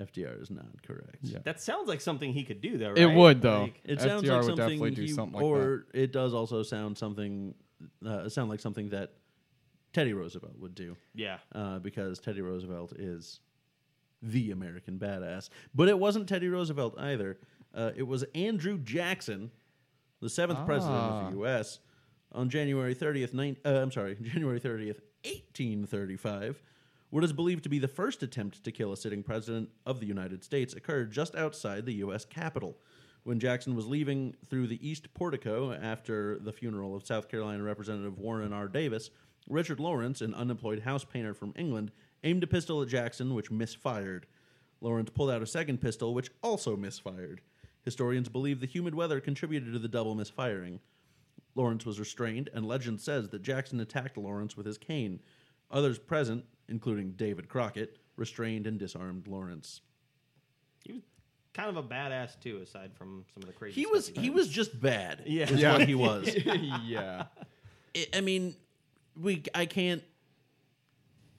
FDR 0.00 0.42
is 0.42 0.50
not 0.50 0.66
correct. 0.82 1.18
Yeah. 1.22 1.38
That 1.44 1.60
sounds 1.60 1.88
like 1.88 2.00
something 2.00 2.32
he 2.32 2.42
could 2.42 2.60
do, 2.60 2.76
though. 2.76 2.92
It 2.94 3.06
would, 3.06 3.40
though. 3.40 3.62
Like- 3.62 3.80
It 3.84 4.00
FDR 4.00 4.02
sounds 4.02 4.22
like 4.24 4.36
would 4.36 4.44
something 4.46 4.56
definitely 4.56 4.90
do 4.90 5.02
he- 5.02 5.08
something 5.08 5.34
like 5.34 5.44
or 5.44 5.86
it 5.94 6.12
does 6.12 6.34
also 6.34 6.64
sound 6.64 6.98
something 6.98 7.54
uh, 8.04 8.28
sound 8.28 8.50
like 8.50 8.58
something 8.58 8.88
that 8.88 9.12
Teddy 9.92 10.12
Roosevelt 10.12 10.58
would 10.58 10.74
do 10.74 10.96
yeah. 11.14 11.38
uh, 11.54 11.78
because 11.78 12.18
Teddy 12.18 12.40
Roosevelt 12.40 12.92
is 12.98 13.38
the 14.22 14.50
American 14.50 14.98
badass. 14.98 15.48
But 15.72 15.88
it 15.88 15.96
wasn't 15.96 16.28
Teddy 16.28 16.48
Roosevelt 16.48 16.96
either. 16.98 17.38
Uh, 17.72 17.92
it 17.96 18.02
was 18.02 18.24
Andrew 18.34 18.78
Jackson, 18.78 19.52
the 20.20 20.28
seventh 20.30 20.64
president 20.66 20.96
of 20.96 21.12
Ah. 21.12 21.30
the 21.30 21.36
U.S. 21.36 21.78
on 22.32 22.48
January 22.48 22.94
30th. 22.94 23.32
Nine, 23.34 23.56
uh, 23.64 23.68
I'm 23.80 23.90
sorry, 23.92 24.16
January 24.22 24.60
30th, 24.60 25.00
1835. 25.24 26.62
What 27.10 27.24
is 27.24 27.32
believed 27.32 27.62
to 27.62 27.68
be 27.70 27.78
the 27.78 27.88
first 27.88 28.22
attempt 28.22 28.62
to 28.64 28.72
kill 28.72 28.92
a 28.92 28.96
sitting 28.96 29.22
president 29.22 29.70
of 29.86 29.98
the 30.00 30.06
United 30.06 30.44
States 30.44 30.74
occurred 30.74 31.10
just 31.10 31.34
outside 31.34 31.86
the 31.86 31.94
U.S. 31.94 32.24
Capitol. 32.24 32.76
When 33.24 33.40
Jackson 33.40 33.74
was 33.74 33.86
leaving 33.86 34.34
through 34.48 34.66
the 34.68 34.86
East 34.86 35.12
Portico 35.14 35.72
after 35.72 36.38
the 36.38 36.52
funeral 36.52 36.94
of 36.94 37.06
South 37.06 37.28
Carolina 37.28 37.62
Representative 37.62 38.18
Warren 38.18 38.52
R. 38.52 38.68
Davis, 38.68 39.10
Richard 39.48 39.80
Lawrence, 39.80 40.20
an 40.20 40.34
unemployed 40.34 40.80
house 40.80 41.04
painter 41.04 41.34
from 41.34 41.52
England, 41.56 41.90
aimed 42.24 42.42
a 42.42 42.46
pistol 42.46 42.82
at 42.82 42.88
Jackson, 42.88 43.34
which 43.34 43.50
misfired. 43.50 44.26
Lawrence 44.80 45.10
pulled 45.10 45.30
out 45.30 45.42
a 45.42 45.46
second 45.46 45.78
pistol, 45.80 46.14
which 46.14 46.30
also 46.42 46.76
misfired. 46.76 47.40
Historians 47.88 48.28
believe 48.28 48.60
the 48.60 48.66
humid 48.66 48.94
weather 48.94 49.18
contributed 49.18 49.72
to 49.72 49.78
the 49.78 49.88
double 49.88 50.14
misfiring. 50.14 50.78
Lawrence 51.54 51.86
was 51.86 51.98
restrained, 51.98 52.50
and 52.52 52.66
legend 52.68 53.00
says 53.00 53.30
that 53.30 53.40
Jackson 53.40 53.80
attacked 53.80 54.18
Lawrence 54.18 54.58
with 54.58 54.66
his 54.66 54.76
cane. 54.76 55.20
Others 55.70 55.98
present, 55.98 56.44
including 56.68 57.12
David 57.12 57.48
Crockett, 57.48 57.96
restrained 58.16 58.66
and 58.66 58.78
disarmed 58.78 59.26
Lawrence. 59.26 59.80
He 60.84 60.92
was 60.92 61.02
kind 61.54 61.70
of 61.70 61.78
a 61.78 61.82
badass, 61.82 62.38
too, 62.38 62.58
aside 62.62 62.90
from 62.94 63.24
some 63.32 63.42
of 63.42 63.46
the 63.48 63.54
crazy 63.54 63.76
He 63.76 63.84
stuff 63.84 63.92
was 63.94 64.06
did. 64.10 64.18
he 64.18 64.28
was 64.28 64.48
just 64.48 64.78
bad. 64.78 65.22
Yeah. 65.24 65.44
is 65.50 65.58
Yeah. 65.58 65.72
what 65.78 65.88
he 65.88 65.94
was. 66.06 66.28
yeah. 66.84 67.24
I- 67.96 68.06
I 68.12 68.20
mean, 68.20 68.54
we 69.16 69.44
I 69.54 69.64
can't 69.64 70.02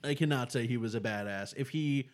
I 0.02 0.14
cannot 0.14 0.50
say 0.50 0.66
he 0.66 0.76
was 0.78 0.96
a 0.96 1.00
badass. 1.00 1.54
If 1.56 1.68
he 1.70 2.08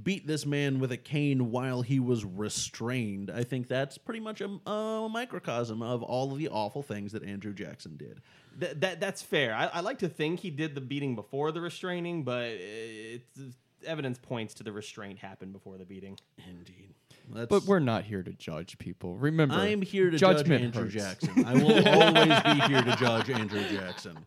beat 0.00 0.26
this 0.26 0.46
man 0.46 0.78
with 0.78 0.90
a 0.90 0.96
cane 0.96 1.50
while 1.50 1.82
he 1.82 2.00
was 2.00 2.24
restrained, 2.24 3.30
I 3.30 3.44
think 3.44 3.68
that's 3.68 3.98
pretty 3.98 4.20
much 4.20 4.40
a, 4.40 4.48
a 4.70 5.08
microcosm 5.10 5.82
of 5.82 6.02
all 6.02 6.32
of 6.32 6.38
the 6.38 6.48
awful 6.48 6.82
things 6.82 7.12
that 7.12 7.22
Andrew 7.24 7.52
Jackson 7.52 7.96
did. 7.96 8.20
Th- 8.58 8.74
that 8.76 9.00
that's 9.00 9.22
fair. 9.22 9.54
I, 9.54 9.66
I 9.66 9.80
like 9.80 9.98
to 9.98 10.08
think 10.08 10.40
he 10.40 10.50
did 10.50 10.74
the 10.74 10.80
beating 10.80 11.14
before 11.14 11.52
the 11.52 11.60
restraining, 11.60 12.22
but 12.22 12.46
it's, 12.46 13.56
evidence 13.84 14.18
points 14.18 14.54
to 14.54 14.62
the 14.62 14.72
restraint 14.72 15.18
happened 15.18 15.52
before 15.52 15.76
the 15.76 15.84
beating. 15.84 16.18
Indeed. 16.48 16.94
That's, 17.30 17.48
But 17.48 17.64
we're 17.64 17.78
not 17.80 18.04
here 18.04 18.22
to 18.22 18.32
judge 18.32 18.78
people. 18.78 19.16
Remember, 19.16 19.54
I'm 19.54 19.82
here 19.82 20.10
to 20.10 20.16
judge 20.16 20.48
Andrew 20.50 20.82
hurts. 20.82 20.94
Jackson. 20.94 21.44
I 21.44 21.54
will 21.54 21.88
always 21.88 22.42
be 22.42 22.72
here 22.72 22.82
to 22.82 22.96
judge 22.96 23.30
Andrew 23.30 23.64
Jackson. 23.68 24.18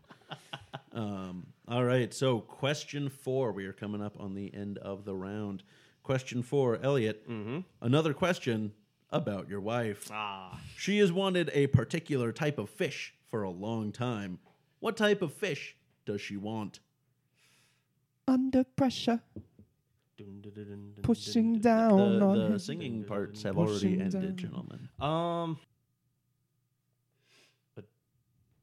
Um, 0.91 1.47
all 1.67 1.83
right, 1.83 2.13
so 2.13 2.39
question 2.39 3.09
four. 3.09 3.51
We 3.51 3.65
are 3.65 3.73
coming 3.73 4.01
up 4.01 4.15
on 4.19 4.33
the 4.35 4.53
end 4.53 4.77
of 4.79 5.05
the 5.05 5.15
round. 5.15 5.63
Question 6.03 6.43
four, 6.43 6.77
Elliot. 6.83 7.27
Another 7.81 8.13
question 8.13 8.73
about 9.09 9.49
your 9.49 9.61
wife. 9.61 10.09
Ah, 10.11 10.59
She 10.77 10.99
has 10.99 11.11
wanted 11.11 11.49
a 11.53 11.67
particular 11.67 12.31
type 12.31 12.57
of 12.59 12.69
fish 12.69 13.13
for 13.29 13.43
a 13.43 13.49
long 13.49 13.91
time. 13.91 14.39
What 14.79 14.97
type 14.97 15.21
of 15.21 15.33
fish 15.33 15.75
does 16.05 16.21
she 16.21 16.37
want? 16.37 16.79
Under 18.27 18.63
pressure, 18.63 19.21
Dun, 20.17 20.41
dun, 20.41 20.51
dun, 20.53 20.65
dun, 20.65 20.91
dun, 20.95 21.03
pushing 21.03 21.59
down 21.59 22.19
The, 22.19 22.25
on 22.25 22.37
the 22.39 22.47
her. 22.51 22.59
singing 22.59 23.03
parts 23.03 23.43
have 23.43 23.57
already 23.57 23.73
Pushing 23.73 24.01
ended, 24.01 24.21
down. 24.21 24.35
gentlemen. 24.37 24.89
Um, 24.99 25.57
a 27.77 27.83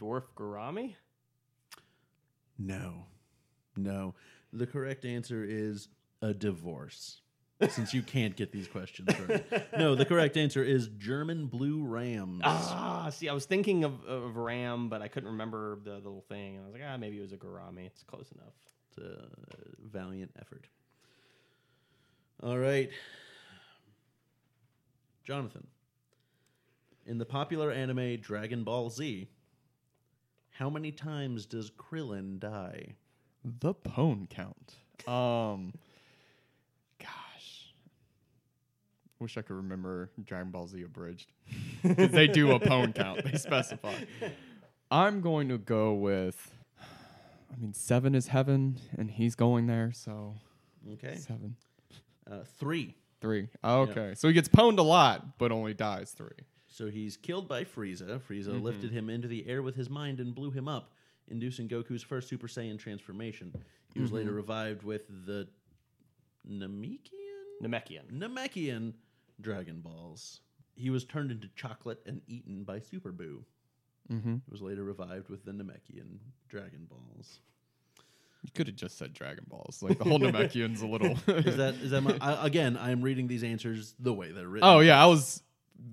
dwarf 0.03 0.23
gourami. 0.37 0.95
No. 2.59 3.07
No. 3.77 4.15
The 4.53 4.67
correct 4.67 5.05
answer 5.05 5.45
is 5.45 5.89
a 6.21 6.35
divorce. 6.35 7.21
Since 7.69 7.95
you 7.95 8.03
can't 8.03 8.35
get 8.35 8.51
these 8.51 8.67
questions 8.67 9.09
right. 9.29 9.79
No, 9.79 9.95
the 9.95 10.05
correct 10.05 10.37
answer 10.37 10.65
is 10.65 10.89
German 10.89 11.47
blue 11.47 11.85
rams. 11.85 12.43
Ah, 12.45 13.09
see, 13.11 13.29
I 13.29 13.33
was 13.33 13.45
thinking 13.45 13.85
of, 13.85 14.05
of 14.05 14.37
ram, 14.37 14.89
but 14.89 15.01
I 15.01 15.07
couldn't 15.07 15.31
remember 15.31 15.79
the 15.85 15.95
little 15.95 16.25
thing, 16.29 16.57
and 16.57 16.65
I 16.65 16.67
was 16.67 16.75
like, 16.75 16.83
ah, 16.85 16.97
maybe 16.97 17.19
it 17.19 17.23
was 17.23 17.33
a 17.33 17.37
gourami. 17.37 17.87
It's 17.87 18.03
close 18.03 18.33
enough. 18.33 18.55
It's 18.89 18.99
a 18.99 19.29
valiant 19.81 20.33
effort. 20.41 20.67
All 22.43 22.59
right. 22.59 22.91
Jonathan. 25.23 25.69
In 27.07 27.19
the 27.19 27.25
popular 27.25 27.71
anime 27.71 28.17
Dragon 28.21 28.65
Ball 28.65 28.91
Z, 28.91 29.29
how 30.53 30.71
many 30.71 30.93
times 30.93 31.47
does 31.47 31.71
Krillin 31.71 32.39
die? 32.39 32.95
The 33.45 33.75
pone 33.75 34.29
count. 34.31 34.75
Um, 35.09 35.73
gosh, 37.01 37.75
wish 39.19 39.37
I 39.37 39.43
could 39.43 39.57
remember 39.57 40.11
Dragon 40.25 40.51
Ball 40.51 40.67
Z 40.69 40.81
abridged. 40.83 41.33
they 41.83 42.29
do 42.29 42.53
a 42.53 42.61
pone 42.61 42.93
count. 42.93 43.25
They 43.25 43.37
specify. 43.39 43.95
I'm 44.91 45.21
going 45.21 45.49
to 45.49 45.59
go 45.59 45.95
with. 45.95 46.55
I 47.53 47.57
mean, 47.61 47.75
seven 47.75 48.15
is 48.15 48.29
heaven, 48.29 48.79
and 48.97 49.11
he's 49.11 49.35
going 49.35 49.67
there, 49.67 49.93
so 49.93 50.35
Okay. 50.93 51.17
seven, 51.17 51.57
Uh, 52.31 52.45
three. 52.59 52.95
three. 53.21 53.49
Okay, 53.65 54.15
so 54.17 54.29
he 54.29 54.35
gets 54.35 54.49
pwned 54.49 54.79
a 54.79 54.83
lot, 54.83 55.37
but 55.39 55.51
only 55.53 55.75
dies 55.75 56.13
three. 56.13 56.31
So 56.73 56.89
he's 56.89 57.19
killed 57.19 57.49
by 57.49 57.65
Frieza. 57.65 58.19
Frieza 58.19 58.61
lifted 58.61 58.91
him 58.91 59.11
into 59.11 59.29
the 59.29 59.47
air 59.47 59.63
with 59.63 59.77
his 59.77 59.91
mind 59.91 60.21
and 60.21 60.35
blew 60.35 60.51
him 60.51 60.69
up, 60.69 60.95
inducing 61.29 61.69
Goku's 61.69 62.03
first 62.03 62.29
Super 62.29 62.49
Saiyan 62.49 62.79
transformation. 62.79 63.53
He 63.93 64.01
was 64.01 64.11
later 64.11 64.33
revived 64.33 64.83
with 64.83 65.03
the 65.27 65.49
Namekian? 66.51 67.63
Namekian. 67.63 68.11
Namekian 68.11 68.95
Dragon 69.41 69.81
Balls. 69.81 70.41
He 70.75 70.89
was 70.89 71.05
turned 71.05 71.31
into 71.31 71.49
chocolate 71.55 72.01
and 72.07 72.23
eaten 72.27 72.65
by 72.65 72.79
Super 72.81 73.13
Boo. 73.13 73.45
Mm-hmm. 74.11 74.37
He 74.37 74.51
was 74.51 74.63
later 74.63 74.83
revived 74.83 75.29
with 75.29 75.45
the 75.45 75.53
Namekian 75.53 76.19
Dragon 76.49 76.89
Balls. 76.89 77.41
You 78.43 78.51
could 78.55 78.67
have 78.67 78.77
just 78.77 78.97
said 78.97 79.13
Dragon 79.13 79.45
Balls. 79.47 79.83
Like 79.83 79.99
the 79.99 80.05
whole 80.05 80.19
Namekian's 80.21 80.81
a 80.81 80.87
little. 80.87 81.19
Is 81.29 81.59
that 81.59 81.75
is 81.75 81.91
that 81.91 82.01
my, 82.01 82.17
I, 82.21 82.47
again? 82.47 82.79
I'm 82.81 83.03
reading 83.03 83.29
these 83.29 83.45
answers 83.45 83.95
the 83.99 84.13
way 84.13 84.33
they're 84.33 84.49
written. 84.49 84.69
Oh 84.69 84.81
yeah, 84.81 85.01
I 85.01 85.07
was 85.07 85.43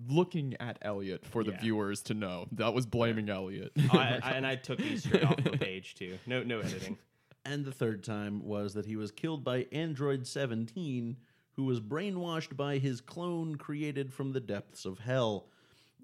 looking 0.08 0.56
at 0.60 0.78
Elliot 0.82 1.26
for 1.26 1.44
the 1.44 1.52
Yeah. 1.52 1.62
viewers 1.62 2.02
to 2.04 2.14
know. 2.14 2.48
That 2.54 2.74
was 2.74 2.86
blaming 2.86 3.30
Elliot. 3.30 3.72
I, 3.92 4.20
I, 4.24 4.32
and 4.36 4.46
I 4.48 4.56
took 4.56 4.80
these 4.80 5.04
straight 5.04 5.24
off 5.24 5.44
the 5.44 5.52
page 5.58 5.96
too. 5.96 6.18
No, 6.26 6.44
no 6.44 6.60
editing. 6.60 6.98
And 7.46 7.66
the 7.66 7.72
third 7.72 8.04
time 8.04 8.44
was 8.46 8.74
that 8.74 8.86
he 8.86 8.96
was 8.96 9.12
killed 9.12 9.44
by 9.44 9.66
Android 9.72 10.28
17, 10.28 11.18
who 11.54 11.64
was 11.66 11.80
brainwashed 11.80 12.56
by 12.56 12.78
his 12.78 13.02
clone 13.02 13.56
created 13.56 14.14
from 14.14 14.34
the 14.34 14.40
depths 14.40 14.86
of 14.86 15.00
hell. 15.00 15.48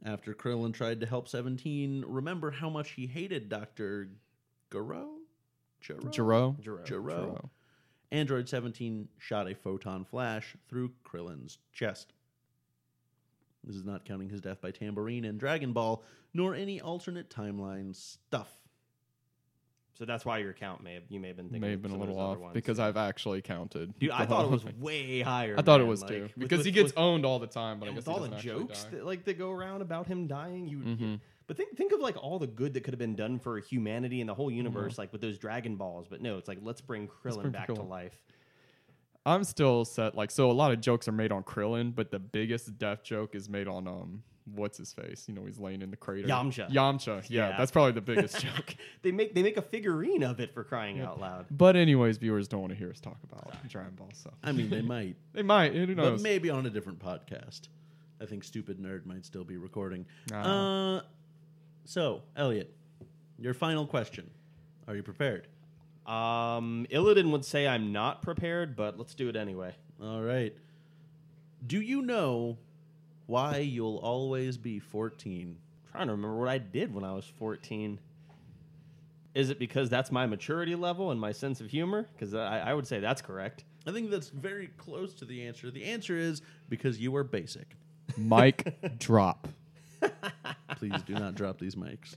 After 0.03 0.33
Krillin 0.33 0.73
tried 0.73 0.99
to 1.01 1.05
help 1.05 1.27
17 1.27 2.03
remember 2.07 2.51
how 2.51 2.69
much 2.69 2.91
he 2.91 3.07
hated 3.07 3.49
Dr. 3.49 4.09
Garo? 4.71 5.07
Garo? 5.83 6.11
Jiro. 6.11 6.55
Jiro. 6.61 6.83
Garo. 6.83 7.49
Android 8.11 8.47
17 8.47 9.07
shot 9.17 9.49
a 9.49 9.55
photon 9.55 10.03
flash 10.05 10.55
through 10.69 10.91
Krillin's 11.03 11.59
chest. 11.73 12.13
This 13.65 13.75
is 13.75 13.83
not 13.85 14.05
counting 14.05 14.29
his 14.29 14.41
death 14.41 14.61
by 14.61 14.71
Tambourine 14.71 15.25
and 15.25 15.39
Dragon 15.39 15.73
Ball, 15.73 16.03
nor 16.33 16.53
any 16.55 16.79
alternate 16.81 17.29
timeline 17.29 17.95
stuff. 17.95 18.49
So 19.97 20.03
that's 20.03 20.25
why 20.25 20.39
your 20.39 20.51
count 20.51 20.83
may 20.83 20.95
have 20.95 21.03
you 21.07 21.21
may 21.21 21.29
have 21.29 21.37
been 21.37 21.45
thinking 21.45 21.61
May 21.61 21.71
have 21.71 21.81
been 21.81 21.91
a 21.91 21.97
little 21.97 22.19
off 22.19 22.37
ones. 22.37 22.53
because 22.53 22.79
I've 22.79 22.97
actually 22.97 23.41
counted. 23.41 23.97
Dude, 23.97 24.11
I 24.11 24.25
thought 24.25 24.43
it 24.43 24.51
was 24.51 24.63
thing. 24.63 24.79
way 24.81 25.21
higher. 25.21 25.55
I 25.57 25.61
thought 25.61 25.79
it 25.79 25.85
was 25.87 26.01
Like, 26.01 26.09
too 26.11 26.21
with- 26.23 26.35
because 26.35 26.57
with- 26.59 26.65
he 26.65 26.71
gets 26.73 26.87
with- 26.91 26.97
owned 26.97 27.25
all 27.25 27.39
the 27.39 27.47
time. 27.47 27.79
But 27.79 27.85
I 27.87 27.89
guess 27.89 27.97
with 28.05 28.07
all 28.09 28.19
the 28.19 28.35
jokes 28.35 28.83
that 28.91 29.05
like 29.05 29.23
that 29.23 29.37
go 29.37 29.51
around 29.51 29.81
about 29.81 30.07
him 30.07 30.27
dying, 30.27 30.67
you. 30.67 30.79
Mhm. 30.79 30.99
you- 30.99 31.19
but 31.47 31.55
think 31.55 31.77
think 31.77 31.93
of 31.93 32.01
like 32.01 32.21
all 32.21 32.39
the 32.39 32.47
good 32.47 32.73
that 32.73 32.81
could 32.83 32.93
have 32.93 32.99
been 32.99 33.15
done 33.15 33.39
for 33.39 33.57
humanity 33.59 34.19
and 34.19 34.29
the 34.29 34.33
whole 34.33 34.51
universe, 34.51 34.97
like 34.97 35.13
with 35.13 35.21
those 35.21 35.37
Dragon 35.39 35.77
Balls. 35.77 36.07
But 36.09 36.19
no, 36.21 36.37
it's 36.37 36.49
like 36.49 36.59
let's 36.61 36.81
bring 36.81 37.07
Krillin 37.07 37.41
bring 37.43 37.51
back 37.53 37.67
to 37.67 37.81
life. 37.81 38.21
I'm 39.25 39.43
still 39.43 39.85
set. 39.85 40.15
Like, 40.15 40.31
so 40.31 40.51
a 40.51 40.53
lot 40.53 40.71
of 40.71 40.81
jokes 40.81 41.07
are 41.07 41.11
made 41.13 41.31
on 41.31 41.43
Krillin, 41.43 41.93
but 41.95 42.11
the 42.11 42.19
biggest 42.19 42.77
death 42.77 43.03
joke 43.03 43.33
is 43.35 43.49
made 43.49 43.67
on 43.67 43.87
um, 43.87 44.21
what's 44.53 44.77
his 44.77 44.93
face? 44.93 45.25
You 45.27 45.33
know, 45.33 45.45
he's 45.45 45.57
laying 45.59 45.81
in 45.81 45.89
the 45.89 45.97
crater. 45.97 46.27
Yamcha. 46.27 46.69
Yamcha. 46.71 47.25
Yeah, 47.27 47.49
Yeah. 47.49 47.57
that's 47.57 47.71
probably 47.71 47.93
the 47.93 48.01
biggest 48.01 48.39
joke. 48.41 48.75
They 49.01 49.11
make 49.11 49.33
they 49.33 49.41
make 49.41 49.57
a 49.57 49.61
figurine 49.63 50.23
of 50.23 50.39
it 50.39 50.53
for 50.53 50.63
crying 50.63 51.01
out 51.01 51.19
loud. 51.19 51.47
But 51.49 51.75
anyways, 51.75 52.17
viewers 52.17 52.47
don't 52.47 52.61
want 52.61 52.73
to 52.73 52.77
hear 52.77 52.89
us 52.91 52.99
talk 52.99 53.17
about 53.23 53.67
Dragon 53.67 53.95
Ball, 53.95 54.09
so 54.13 54.31
I 54.43 54.51
mean, 54.51 54.69
they 54.69 54.81
might, 54.83 55.15
they 55.33 55.41
might. 55.43 55.73
Who 55.73 55.87
knows? 55.95 56.19
but 56.19 56.23
maybe 56.23 56.49
on 56.51 56.65
a 56.65 56.69
different 56.69 56.99
podcast. 56.99 57.69
I 58.21 58.25
think 58.25 58.43
Stupid 58.43 58.79
Nerd 58.79 59.05
might 59.05 59.25
still 59.25 59.43
be 59.43 59.57
recording. 59.57 60.05
Ah. 60.31 60.97
Uh, 60.97 61.01
so, 61.83 62.21
Elliot, 62.35 62.73
your 63.39 63.53
final 63.53 63.85
question. 63.85 64.29
Are 64.87 64.95
you 64.95 65.03
prepared? 65.03 65.47
Um, 66.05 66.85
Illidan 66.91 67.31
would 67.31 67.45
say 67.45 67.67
I'm 67.67 67.91
not 67.91 68.21
prepared, 68.21 68.75
but 68.75 68.97
let's 68.97 69.15
do 69.15 69.29
it 69.29 69.35
anyway. 69.35 69.75
All 70.01 70.21
right. 70.21 70.55
Do 71.65 71.81
you 71.81 72.01
know 72.01 72.57
why 73.25 73.57
you'll 73.57 73.97
always 73.97 74.57
be 74.57 74.79
14? 74.79 75.57
trying 75.95 76.07
to 76.07 76.13
remember 76.13 76.35
what 76.37 76.49
I 76.49 76.57
did 76.57 76.93
when 76.93 77.05
I 77.05 77.13
was 77.13 77.25
14. 77.37 77.99
Is 79.33 79.49
it 79.49 79.59
because 79.59 79.89
that's 79.89 80.11
my 80.11 80.25
maturity 80.25 80.75
level 80.75 81.11
and 81.11 81.19
my 81.19 81.31
sense 81.31 81.61
of 81.61 81.67
humor? 81.67 82.05
Because 82.13 82.33
I, 82.33 82.59
I 82.59 82.73
would 82.73 82.85
say 82.85 82.99
that's 82.99 83.21
correct. 83.21 83.63
I 83.87 83.91
think 83.91 84.09
that's 84.09 84.29
very 84.29 84.67
close 84.77 85.13
to 85.15 85.25
the 85.25 85.47
answer. 85.47 85.71
The 85.71 85.85
answer 85.85 86.17
is 86.17 86.41
because 86.67 86.99
you 86.99 87.11
were 87.11 87.23
basic. 87.23 87.75
Mic 88.17 88.99
drop. 88.99 89.47
Please 90.77 91.01
do 91.05 91.13
not 91.13 91.35
drop 91.35 91.59
these 91.59 91.75
mics. 91.75 92.15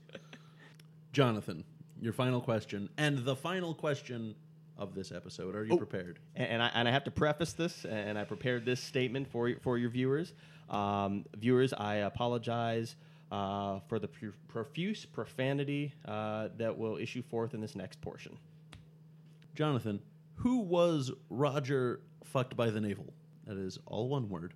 Jonathan, 1.12 1.64
your 2.00 2.12
final 2.12 2.40
question 2.40 2.88
and 2.98 3.18
the 3.24 3.36
final 3.36 3.74
question 3.74 4.34
of 4.76 4.94
this 4.94 5.10
episode. 5.12 5.54
Are 5.56 5.64
you 5.64 5.72
Oh. 5.72 5.76
prepared? 5.76 6.18
And, 6.36 6.48
and 6.48 6.62
I, 6.62 6.70
and 6.74 6.88
I 6.88 6.92
have 6.92 7.04
to 7.04 7.10
preface 7.10 7.52
this, 7.52 7.84
and 7.84 8.16
I 8.18 8.24
prepared 8.24 8.64
this 8.64 8.80
statement 8.80 9.28
for 9.30 9.52
for 9.62 9.76
your 9.78 9.90
viewers. 9.90 10.32
Um, 10.70 11.24
viewers, 11.36 11.72
I 11.72 11.96
apologize 11.96 12.94
uh, 13.32 13.80
for 13.88 13.98
the 13.98 14.08
profuse 14.48 15.04
profanity 15.06 15.92
uh, 16.06 16.48
that 16.58 16.76
will 16.78 16.96
issue 16.96 17.22
forth 17.22 17.54
in 17.54 17.60
this 17.60 17.74
next 17.74 18.00
portion. 18.00 18.38
Jonathan, 19.54 20.00
who 20.36 20.58
was 20.60 21.10
Roger 21.30 22.00
fucked 22.24 22.56
by 22.56 22.70
the 22.70 22.80
navel? 22.80 23.12
That 23.46 23.56
is 23.58 23.78
all 23.86 24.08
one 24.08 24.28
word. 24.28 24.54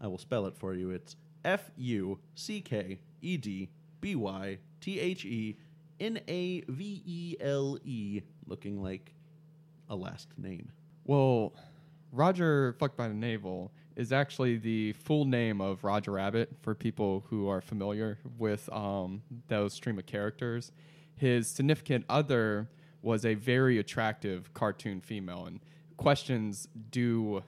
I 0.00 0.06
will 0.06 0.18
spell 0.18 0.46
it 0.46 0.56
for 0.56 0.74
you. 0.74 0.90
It's 0.90 1.16
F 1.44 1.70
U 1.76 2.18
C 2.34 2.60
K 2.60 2.98
E 3.20 3.36
D 3.36 3.68
B 4.00 4.14
Y 4.14 4.58
T 4.80 4.98
H 5.00 5.24
E 5.24 5.58
N 6.02 6.18
A 6.26 6.62
V 6.62 7.02
E 7.06 7.36
L 7.40 7.78
E, 7.84 8.22
looking 8.46 8.82
like 8.82 9.14
a 9.88 9.94
last 9.94 10.28
name. 10.36 10.72
Well, 11.04 11.54
Roger 12.10 12.74
fucked 12.78 12.96
by 12.96 13.06
the 13.06 13.14
navel 13.14 13.72
is 13.94 14.12
actually 14.12 14.56
the 14.58 14.94
full 14.94 15.24
name 15.24 15.60
of 15.60 15.84
Roger 15.84 16.10
Rabbit 16.10 16.50
for 16.60 16.74
people 16.74 17.24
who 17.28 17.48
are 17.48 17.60
familiar 17.60 18.18
with 18.36 18.68
um, 18.72 19.22
those 19.46 19.74
stream 19.74 19.98
of 19.98 20.06
characters. 20.06 20.72
His 21.14 21.46
significant 21.46 22.04
other 22.08 22.68
was 23.00 23.24
a 23.24 23.34
very 23.34 23.78
attractive 23.78 24.52
cartoon 24.54 25.00
female, 25.00 25.44
and 25.46 25.60
questions 25.96 26.66
do 26.90 27.44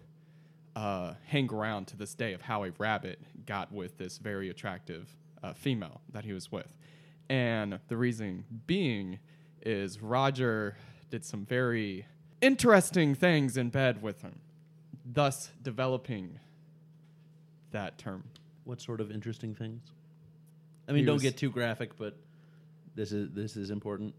uh, 0.77 1.15
hang 1.27 1.53
around 1.53 1.87
to 1.87 1.97
this 1.97 2.15
day 2.15 2.35
of 2.35 2.43
how 2.43 2.63
a 2.65 2.71
rabbit 2.79 3.21
got 3.47 3.73
with 3.73 3.99
this 3.99 4.19
very 4.19 4.49
attractive 4.49 5.17
uh, 5.43 5.53
female 5.55 6.03
that 6.13 6.25
he 6.25 6.33
was 6.33 6.53
with. 6.53 6.77
And 7.29 7.79
the 7.89 7.97
reason 7.97 8.45
being 8.67 9.19
is 9.63 10.01
Roger 10.03 10.77
did 11.11 11.25
some 11.25 11.47
very 11.47 12.07
interesting 12.41 13.15
things 13.15 13.57
in 13.57 13.71
bed 13.71 14.03
with 14.03 14.23
him, 14.23 14.41
thus 15.05 15.51
developing 15.63 16.39
that 17.71 17.99
term. 17.99 18.25
What 18.65 18.81
sort 18.81 19.01
of 19.01 19.11
interesting 19.11 19.55
things? 19.55 19.83
I 20.89 20.93
mean, 20.93 21.01
He 21.01 21.07
don't 21.07 21.21
get 21.21 21.37
too 21.37 21.51
graphic, 21.51 21.97
but 21.97 22.17
this 22.95 23.13
is 23.13 23.31
this 23.33 23.57
is 23.57 23.71
important. 23.71 24.15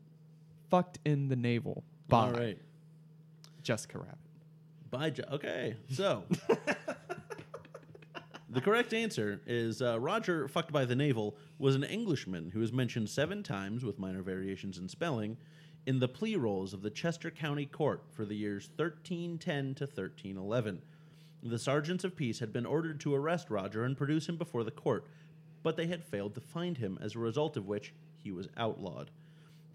Fucked 0.70 1.00
in 1.06 1.28
the 1.30 1.36
navel 1.36 1.84
by 2.08 2.26
All 2.26 2.32
right. 2.32 2.58
Jessica 3.62 4.00
Rabbit. 4.00 4.18
By 4.90 5.10
jo- 5.12 5.24
okay, 5.34 5.76
so 5.90 6.24
the 8.50 8.62
correct 8.62 8.94
answer 8.94 9.42
is 9.48 9.82
uh, 9.82 10.00
Roger 10.00 10.48
fucked 10.48 10.72
by 10.72 10.86
the 10.86 10.96
navel 10.96 11.36
was 11.58 11.76
an 11.76 11.84
Englishman 11.84 12.52
who 12.52 12.62
is 12.62 12.72
mentioned 12.72 13.10
seven 13.10 13.42
times 13.42 13.84
with 13.84 14.00
minor 14.00 14.22
variations 14.22 14.78
in 14.78 14.88
spelling 14.88 15.38
in 15.86 16.00
the 16.00 16.08
plea 16.08 16.36
rolls 16.36 16.74
of 16.74 16.82
the 16.82 16.90
Chester 16.90 17.32
County 17.32 17.66
Court 17.66 18.04
for 18.12 18.26
the 18.26 18.36
years 18.36 18.70
1310 18.76 19.76
to 19.76 19.86
1311. 19.86 20.82
The 21.44 21.60
sergeants 21.60 22.04
of 22.04 22.16
peace 22.16 22.40
had 22.40 22.52
been 22.52 22.66
ordered 22.66 23.00
to 23.02 23.14
arrest 23.14 23.50
Roger 23.50 23.84
and 23.84 23.98
produce 23.98 24.28
him 24.28 24.38
before 24.38 24.64
the 24.64 24.72
court, 24.72 25.06
but 25.62 25.78
they 25.78 25.88
had 25.88 26.04
failed 26.04 26.34
to 26.36 26.42
find 26.42 26.78
him, 26.78 26.98
as 27.02 27.16
a 27.16 27.20
result 27.20 27.58
of 27.58 27.68
which 27.68 27.94
he 28.18 28.32
was 28.32 28.50
outlawed. 28.58 29.12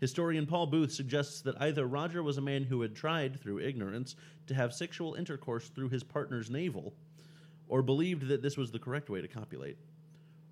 Historian 0.00 0.46
Paul 0.46 0.66
Booth 0.66 0.92
suggests 0.92 1.42
that 1.42 1.60
either 1.60 1.86
Roger 1.86 2.22
was 2.22 2.38
a 2.38 2.42
man 2.42 2.64
who 2.64 2.80
had 2.80 2.96
tried, 2.96 3.38
through 3.38 3.60
ignorance, 3.60 4.16
to 4.46 4.54
have 4.54 4.72
sexual 4.72 5.14
intercourse 5.14 5.68
through 5.68 5.90
his 5.90 6.02
partner's 6.02 6.50
navel, 6.50 6.94
or 7.70 7.82
believed 7.82 8.26
that 8.26 8.42
this 8.42 8.56
was 8.56 8.72
the 8.72 8.78
correct 8.78 9.08
way 9.08 9.20
to 9.20 9.28
copulate, 9.28 9.78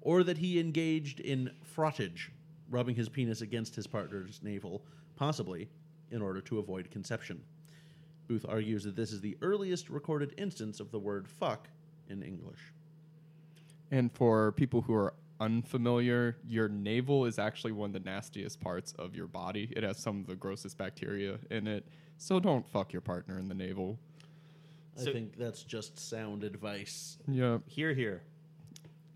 or 0.01 0.23
that 0.23 0.39
he 0.39 0.61
engaged 0.61 1.19
in 1.19 1.51
frottage, 1.77 2.31
rubbing 2.71 2.95
his 2.95 3.09
penis 3.09 3.41
against 3.41 3.75
his 3.75 3.89
partner's 3.89 4.41
navel, 4.41 4.83
possibly 5.16 5.69
in 6.12 6.23
order 6.23 6.41
to 6.41 6.61
avoid 6.61 6.89
conception. 6.93 7.43
Booth 8.29 8.47
argues 8.49 8.85
that 8.85 8.95
this 8.95 9.11
is 9.11 9.21
the 9.21 9.37
earliest 9.43 9.91
recorded 9.91 10.33
instance 10.39 10.79
of 10.79 10.93
the 10.93 10.99
word 10.99 11.27
fuck 11.27 11.66
in 12.09 12.23
English. 12.23 12.61
And 13.91 14.12
for 14.12 14.53
people 14.53 14.83
who 14.83 14.95
are 14.95 15.14
unfamiliar, 15.41 16.37
your 16.47 16.69
navel 16.69 17.25
is 17.25 17.39
actually 17.39 17.73
one 17.73 17.91
of 17.91 17.95
the 17.95 18.11
nastiest 18.11 18.61
parts 18.61 18.93
of 18.97 19.16
your 19.16 19.27
body. 19.27 19.73
It 19.77 19.83
has 19.83 19.99
some 19.99 20.21
of 20.21 20.27
the 20.29 20.37
grossest 20.37 20.79
bacteria 20.79 21.39
in 21.51 21.66
it. 21.66 21.85
So 22.16 22.39
don't 22.39 22.69
fuck 22.69 22.93
your 22.93 23.03
partner 23.03 23.39
in 23.39 23.49
the 23.49 23.55
navel. 23.55 23.99
I 24.99 25.05
So- 25.05 25.12
think 25.12 25.36
that's 25.36 25.62
just 25.62 25.99
sound 25.99 26.42
advice. 26.44 27.18
Yeah. 27.28 27.59
Here, 27.66 27.94
here. 27.94 28.22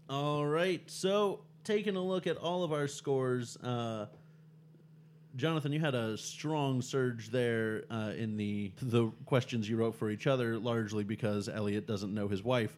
All 0.08 0.46
right. 0.46 0.88
So, 0.90 1.44
taking 1.64 1.96
a 1.96 2.02
look 2.02 2.26
at 2.26 2.36
all 2.36 2.62
of 2.64 2.72
our 2.72 2.86
scores, 2.86 3.56
uh, 3.58 4.06
Jonathan, 5.34 5.72
you 5.72 5.80
had 5.80 5.94
a 5.94 6.16
strong 6.18 6.82
surge 6.82 7.30
there 7.30 7.84
uh, 7.90 8.12
in 8.16 8.36
the 8.36 8.70
the 8.82 9.10
questions 9.24 9.68
you 9.68 9.76
wrote 9.76 9.94
for 9.94 10.10
each 10.10 10.26
other, 10.26 10.58
largely 10.58 11.04
because 11.04 11.48
Elliot 11.48 11.86
doesn't 11.86 12.12
know 12.12 12.28
his 12.28 12.42
wife. 12.44 12.76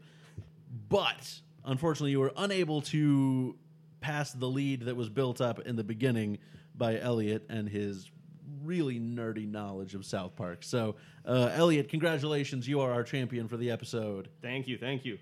But 0.89 1.41
unfortunately, 1.65 2.13
you 2.13 2.21
were 2.21 2.33
unable 2.37 2.81
to 2.83 3.57
pass 4.01 4.33
the 4.33 4.49
lead 4.49 4.83
that 4.83 4.95
was 4.95 5.09
built 5.09 5.41
up 5.41 5.61
in 5.61 5.75
the 5.77 5.83
beginning 5.85 6.39
by 6.77 6.99
Elliot 7.01 7.45
and 7.49 7.69
his 7.69 8.09
really 8.65 8.99
nerdy 8.99 9.51
knowledge 9.51 9.95
of 9.95 10.05
South 10.05 10.37
Park. 10.37 10.63
So, 10.63 10.97
uh, 11.27 11.51
Elliot, 11.53 11.89
congratulations! 11.89 12.67
You 12.67 12.81
are 12.81 12.93
our 12.93 13.03
champion 13.03 13.49
for 13.49 13.57
the 13.57 13.71
episode. 13.71 14.29
Thank 14.43 14.69
you, 14.69 14.79
thank 14.79 15.05
you. 15.05 15.19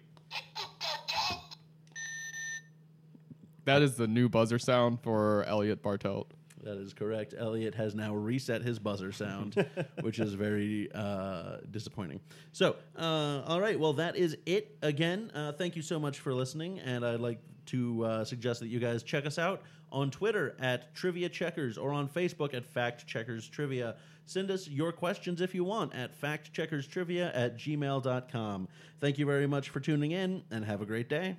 That 3.65 3.83
is 3.83 3.95
the 3.95 4.09
new 4.09 4.29
buzzer 4.29 4.59
sound 4.59 5.01
for 5.03 5.45
Elliot 5.45 5.83
Bartelt. 5.83 6.27
That 6.63 6.79
is 6.79 6.93
correct. 6.93 7.35
Elliot 7.37 7.75
has 7.75 7.95
now 7.95 8.15
reset 8.15 8.63
his 8.63 8.79
buzzer 8.79 9.11
sound, 9.13 9.67
which 10.01 10.19
is 10.21 10.35
very 10.35 10.89
uh, 10.95 11.57
disappointing. 11.71 12.21
So, 12.53 12.77
uh, 12.97 13.43
all 13.47 13.61
right. 13.61 13.79
Well, 13.79 13.93
that 13.95 14.17
is 14.17 14.37
it 14.47 14.77
again. 14.83 15.31
Uh, 15.35 15.53
thank 15.53 15.75
you 15.75 15.83
so 15.83 15.99
much 15.99 16.21
for 16.21 16.33
listening. 16.33 16.79
And 16.81 17.05
I'd 17.05 17.21
like 17.21 17.41
to 17.67 18.05
uh, 18.05 18.25
suggest 18.25 18.61
that 18.61 18.69
you 18.69 18.79
guys 18.79 19.03
check 19.03 19.27
us 19.27 19.39
out 19.39 19.63
on 19.93 20.11
Twitter 20.11 20.57
at 20.59 20.95
Trivia 20.95 21.29
Checkers 21.29 21.79
or 21.79 21.93
on 21.93 22.09
Facebook 22.09 22.55
at 22.55 22.65
Fact 22.65 23.07
Checkers 23.07 23.49
Trivia. 23.49 23.97
Send 24.25 24.51
us 24.51 24.69
your 24.69 24.93
questions 24.93 25.41
if 25.41 25.55
you 25.55 25.65
want 25.65 25.95
at 25.95 26.19
factcheckerstrivia 26.19 27.31
at 27.35 27.57
gmail.com. 27.59 28.69
Thank 29.01 29.19
you 29.19 29.27
very 29.27 29.47
much 29.47 29.69
for 29.69 29.81
tuning 29.81 30.13
in 30.13 30.43
and 30.51 30.65
have 30.65 30.81
a 30.81 30.87
great 30.87 31.09
day. 31.09 31.37